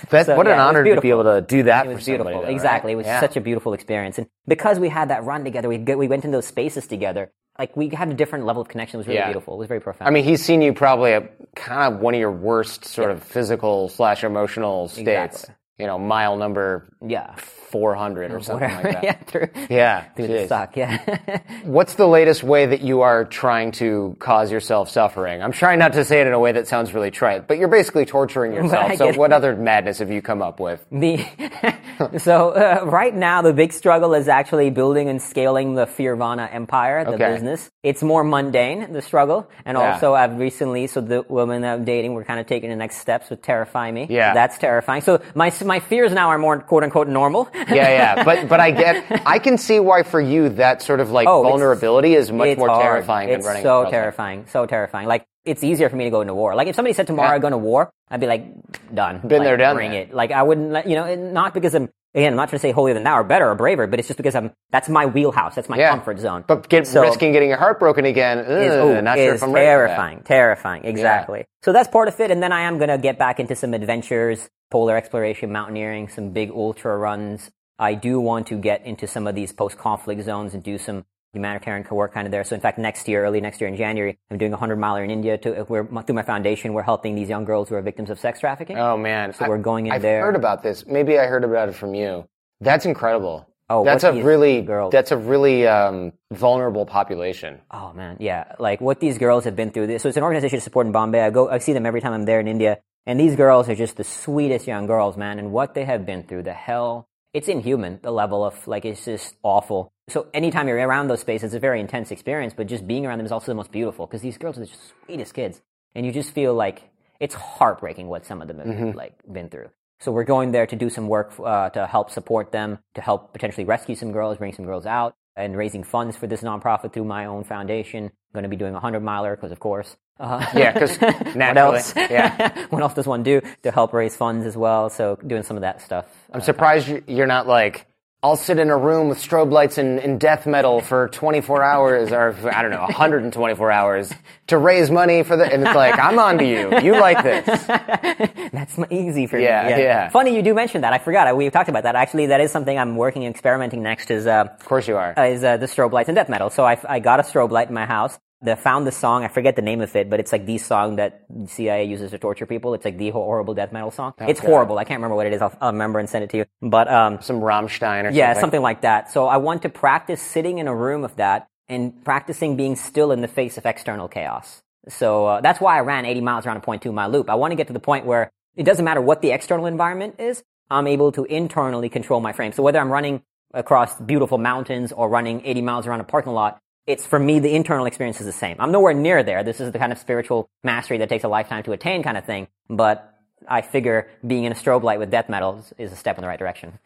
[0.09, 1.85] That, So, what yeah, an honor to be able to do that.
[1.85, 2.41] It for was beautiful.
[2.41, 2.89] though, exactly.
[2.89, 2.93] right?
[2.93, 3.19] It was Yeah.
[3.19, 4.17] such a beautiful experience.
[4.17, 7.31] And because we had that run together, we, we went in those spaces together.
[7.59, 8.97] Like we had a different level of connection.
[8.97, 9.27] It was really Yeah.
[9.27, 9.53] beautiful.
[9.55, 10.07] It was very profound.
[10.07, 13.21] I mean, he's seen you probably at kind of one of your worst sort of
[13.21, 15.43] physical slash emotional states.
[15.43, 15.55] Exactly.
[15.77, 17.35] You know, mile number yeah.
[17.69, 18.83] 400 or something Whatever.
[18.89, 19.03] like that.
[19.03, 20.69] yeah, through, Yeah, through the.
[20.75, 21.39] Yeah.
[21.63, 25.41] What's the latest way that you are trying to cause yourself suffering?
[25.43, 27.67] I'm trying not to say it in a way that sounds really trite, but you're
[27.67, 28.95] basically torturing yourself.
[28.97, 29.33] So, what it.
[29.33, 30.83] other madness have you come up with?
[30.91, 36.53] The so uh, right now the big struggle is actually building and scaling the Fearvana
[36.53, 37.33] empire, the Okay.
[37.33, 37.69] business.
[37.83, 39.93] It's more mundane, the struggle, and Yeah.
[39.93, 43.29] also I've recently so the women I'm dating we're kind of taking the next steps
[43.29, 44.07] with terrify me.
[44.09, 44.33] Yeah.
[44.33, 45.01] that's terrifying.
[45.01, 47.49] So my my fears now are more quote unquote normal.
[47.75, 51.11] Yeah, yeah, but but I get, I can see why for you that sort of
[51.11, 52.81] like Oh, vulnerability is much more hard.
[52.83, 53.63] terrifying It's than running.
[53.63, 55.07] so terrifying, so terrifying.
[55.07, 56.55] Like it's easier for me to go into war.
[56.55, 57.35] Like if somebody said tomorrow Yeah.
[57.35, 58.45] I'm going to war, I'd be like,
[58.93, 59.19] done.
[59.21, 59.97] Been Like, there, done Bring that.
[60.09, 60.13] it.
[60.13, 61.13] Like I wouldn't let you know.
[61.15, 62.33] Not because I'm again.
[62.33, 64.17] I'm not trying to say holier than thou or better or braver, but it's just
[64.17, 64.51] because I'm.
[64.71, 65.55] That's my wheelhouse.
[65.55, 65.89] That's my Yeah.
[65.89, 66.43] comfort zone.
[66.47, 69.43] But get, So- risking getting your heart broken again, ugh, is, ooh, not sure if
[69.43, 70.85] I'm terrifying, terrifying.
[70.85, 71.45] Exactly.
[71.63, 72.31] So that's part of it.
[72.31, 76.29] And then I am going to get back into some adventures, polar exploration, mountaineering, some
[76.31, 77.51] big ultra runs.
[77.77, 81.85] I do want to get into some of these post-conflict zones and do some humanitarian
[81.91, 82.43] work kind of there.
[82.43, 85.03] So in fact, next year, early next year in January, I'm doing a hundred miler
[85.03, 85.37] in India.
[85.39, 88.39] To we're through my foundation, we're helping these young girls who are victims of sex
[88.39, 88.77] trafficking.
[88.77, 90.21] Oh man, So we're going in I've there.
[90.21, 90.85] heard about this.
[90.85, 92.25] Maybe I heard about it from you.
[92.61, 93.45] That's incredible.
[93.71, 97.59] Oh, that's a really girls- that's a really um, vulnerable population.
[97.69, 98.53] Oh man, yeah.
[98.57, 99.87] Like what these girls have been through.
[99.87, 101.21] This, so it's an organization to support in Bombay.
[101.21, 103.75] I go, I see them every time I'm there in India, and these girls are
[103.75, 105.37] just the sweetest young girls, man.
[105.37, 107.99] And what they have been through, the hell, it's inhuman.
[108.01, 109.93] The level of like, it's just awful.
[110.09, 112.53] So anytime you're around those spaces, it's a very intense experience.
[112.55, 114.71] But just being around them is also the most beautiful because these girls are the
[115.05, 115.61] sweetest kids,
[115.95, 116.83] and you just feel like
[117.19, 119.69] it's heartbreaking what some of them have like been through.
[119.99, 123.33] So we're going there to do some work uh, to help support them, to help
[123.33, 127.03] potentially rescue some girls, bring some girls out, and raising funds for this nonprofit through
[127.03, 128.05] my own foundation.
[128.05, 129.97] I'm going to be doing a hundred miler because, of course.
[130.17, 130.97] Uh, Yeah, 'cause
[131.35, 131.93] what else?
[131.95, 132.65] yeah.
[132.69, 134.89] what else does one do to help raise funds as well?
[134.89, 136.05] So doing some of that stuff.
[136.31, 137.85] I'm surprised you- you're not like
[138.21, 142.11] I'll sit in a room with strobe lights and, and death metal for 24 hours
[142.11, 144.11] or I don't know 124 hours
[144.47, 146.79] to raise money for the and it's like I'm on to you.
[146.81, 147.45] You like this.
[148.51, 149.83] That's easy for Yeah, me.
[149.83, 150.09] yeah.
[150.09, 150.91] Funny you do mention that.
[150.91, 151.33] I forgot.
[151.37, 151.95] We talked about that.
[151.95, 154.11] Actually, that is something I'm working and experimenting next.
[154.11, 155.17] Is uh, Of course you are.
[155.17, 156.49] uh, is uh, the strobe lights and death metal.
[156.49, 158.19] So I, I got a strobe light in my house.
[158.41, 159.23] The found the song.
[159.25, 162.17] I forget the name of it, but it's like the song that CIA uses to
[162.17, 162.73] torture people.
[162.73, 164.13] It's like the horrible death metal song.
[164.19, 164.47] it's God.
[164.47, 164.77] horrible.
[164.77, 165.41] I can't remember what it is.
[165.41, 166.45] I'll, I'll remember and send it to you.
[166.61, 168.41] But um, Some Rammstein or yeah, something.
[168.41, 169.11] something like that.
[169.11, 173.11] So I want to practice sitting in a room of that and practicing being still
[173.11, 174.61] in the face of external chaos.
[174.87, 177.29] So uh, that's why I ran 80 miles around a 0.2 mile loop.
[177.29, 180.15] I want to get to the point where it doesn't matter what the external environment
[180.19, 180.43] is.
[180.69, 182.53] I'm able to internally control my frame.
[182.53, 183.21] So whether I'm running
[183.53, 187.53] across beautiful mountains or running 80 miles around a parking lot, it's for me the
[187.55, 188.55] internal experience is the same.
[188.59, 189.43] I'm nowhere near there.
[189.43, 192.25] This is the kind of spiritual mastery that takes a lifetime to attain kind of
[192.25, 192.47] thing.
[192.69, 193.13] But
[193.47, 196.21] I figure being in a strobe light with death metal is- is a step in
[196.23, 196.77] the right direction.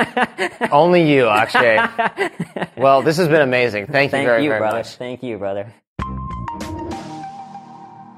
[0.72, 1.78] Only you, Akshay.
[2.76, 3.86] well, this has been amazing.
[3.86, 4.78] Thank you Thank very you, very brother.
[4.78, 4.96] much.
[4.96, 5.72] Thank you, brother.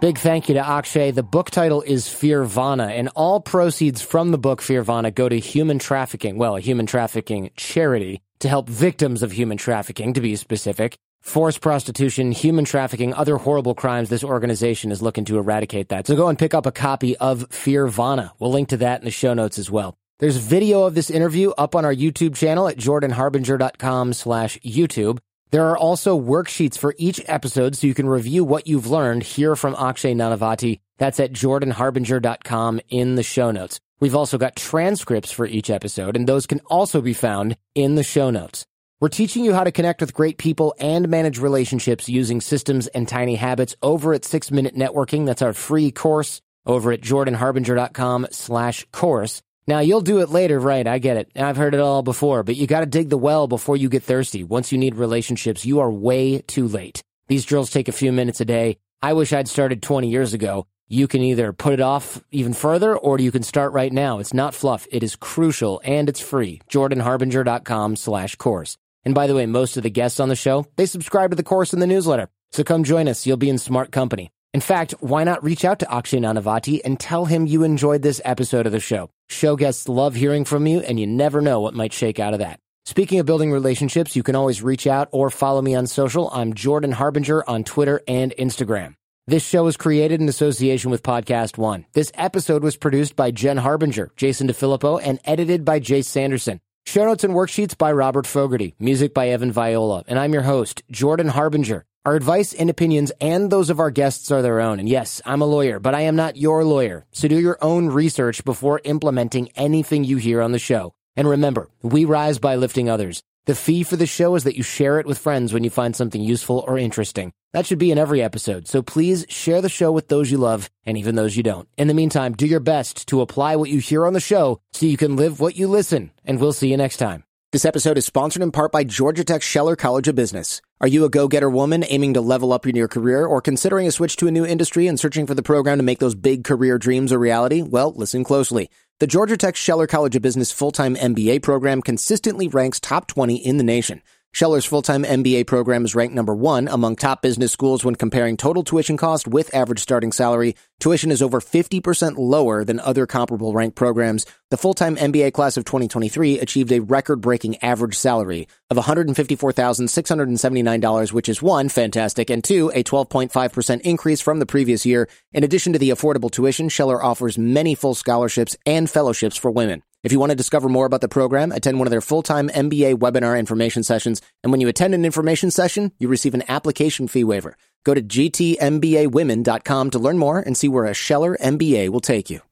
[0.00, 1.12] Big thank you to Akshay.
[1.12, 5.78] The book title is Fearvana, and all proceeds from the book Fearvana go to human
[5.78, 10.98] trafficking, well, a human trafficking charity to help victims of human trafficking, to be specific.
[11.24, 14.10] Forced prostitution, human trafficking, other horrible crimes.
[14.10, 16.06] This organization is looking to eradicate that.
[16.06, 18.32] So go and pick up a copy of Fearvana.
[18.38, 19.96] We'll link to that in the show notes as well.
[20.18, 25.18] There's video of this interview up on our YouTube channel at jordanharbinger.com slash YouTube.
[25.50, 29.56] There are also worksheets for each episode so you can review what you've learned here
[29.56, 30.80] from Akshay Nanavati.
[30.98, 33.80] That's at jordanharbinger.com in the show notes.
[33.98, 38.02] We've also got transcripts for each episode, and those can also be found in the
[38.02, 38.66] show notes.
[39.00, 43.08] We're teaching you how to connect with great people and manage relationships using systems and
[43.08, 45.26] tiny habits over at Six Minute Networking.
[45.26, 49.42] That's our free course over at jordanharbinger.com slash course.
[49.66, 50.86] Now you'll do it later, right?
[50.86, 51.32] I get it.
[51.36, 54.44] I've heard it all before, but you gotta dig the well before you get thirsty.
[54.44, 57.02] Once you need relationships, you are way too late.
[57.26, 58.78] These drills take a few minutes a day.
[59.02, 60.66] I wish I'd started 20 years ago.
[60.88, 64.18] You can either put it off even further or you can start right now.
[64.20, 64.86] It's not fluff.
[64.92, 66.60] It is crucial and it's free.
[66.70, 68.76] jordanharbinger.com slash course.
[69.04, 71.42] And by the way, most of the guests on the show, they subscribe to the
[71.42, 72.28] course in the newsletter.
[72.52, 73.26] So come join us.
[73.26, 74.30] You'll be in smart company.
[74.52, 78.20] In fact, why not reach out to Akshay Nanavati and tell him you enjoyed this
[78.24, 79.10] episode of the show?
[79.28, 82.38] Show guests love hearing from you, and you never know what might shake out of
[82.38, 82.60] that.
[82.86, 86.30] Speaking of building relationships, you can always reach out or follow me on social.
[86.32, 88.94] I'm Jordan Harbinger on Twitter and Instagram.
[89.26, 91.86] This show was created in association with Podcast One.
[91.94, 96.60] This episode was produced by Jen Harbinger, Jason DeFilippo, and edited by Jace Sanderson.
[96.86, 100.82] Show notes and worksheets by Robert Fogarty, music by Evan Viola, and I'm your host,
[100.90, 101.84] Jordan Harbinger.
[102.04, 104.78] Our advice and opinions and those of our guests are their own.
[104.78, 107.06] And yes, I'm a lawyer, but I am not your lawyer.
[107.10, 110.94] So do your own research before implementing anything you hear on the show.
[111.16, 113.22] And remember, we rise by lifting others.
[113.46, 115.94] The fee for the show is that you share it with friends when you find
[115.94, 117.34] something useful or interesting.
[117.52, 118.66] That should be in every episode.
[118.66, 121.68] So please share the show with those you love and even those you don't.
[121.76, 124.86] In the meantime, do your best to apply what you hear on the show so
[124.86, 126.10] you can live what you listen.
[126.24, 127.24] And we'll see you next time.
[127.52, 130.62] This episode is sponsored in part by Georgia Tech Scheller College of Business.
[130.80, 133.92] Are you a go-getter woman aiming to level up in your career or considering a
[133.92, 136.78] switch to a new industry and searching for the program to make those big career
[136.78, 137.60] dreams a reality?
[137.60, 138.70] Well, listen closely.
[139.00, 143.56] The Georgia Tech Scheller College of Business full-time MBA program consistently ranks top 20 in
[143.56, 144.00] the nation.
[144.34, 148.64] Scheller's full-time MBA program is ranked number one among top business schools when comparing total
[148.64, 150.56] tuition cost with average starting salary.
[150.80, 154.26] Tuition is over 50% lower than other comparable ranked programs.
[154.50, 161.40] The full-time MBA class of 2023 achieved a record-breaking average salary of $154,679, which is
[161.40, 165.08] one, fantastic, and two, a 12.5% increase from the previous year.
[165.32, 169.84] In addition to the affordable tuition, Scheller offers many full scholarships and fellowships for women.
[170.04, 172.96] If you want to discover more about the program, attend one of their full-time MBA
[172.96, 174.20] webinar information sessions.
[174.42, 177.56] And when you attend an information session, you receive an application fee waiver.
[177.84, 182.42] Go to gtmbawomen.com to learn more and see where a Scheller MBA will take you.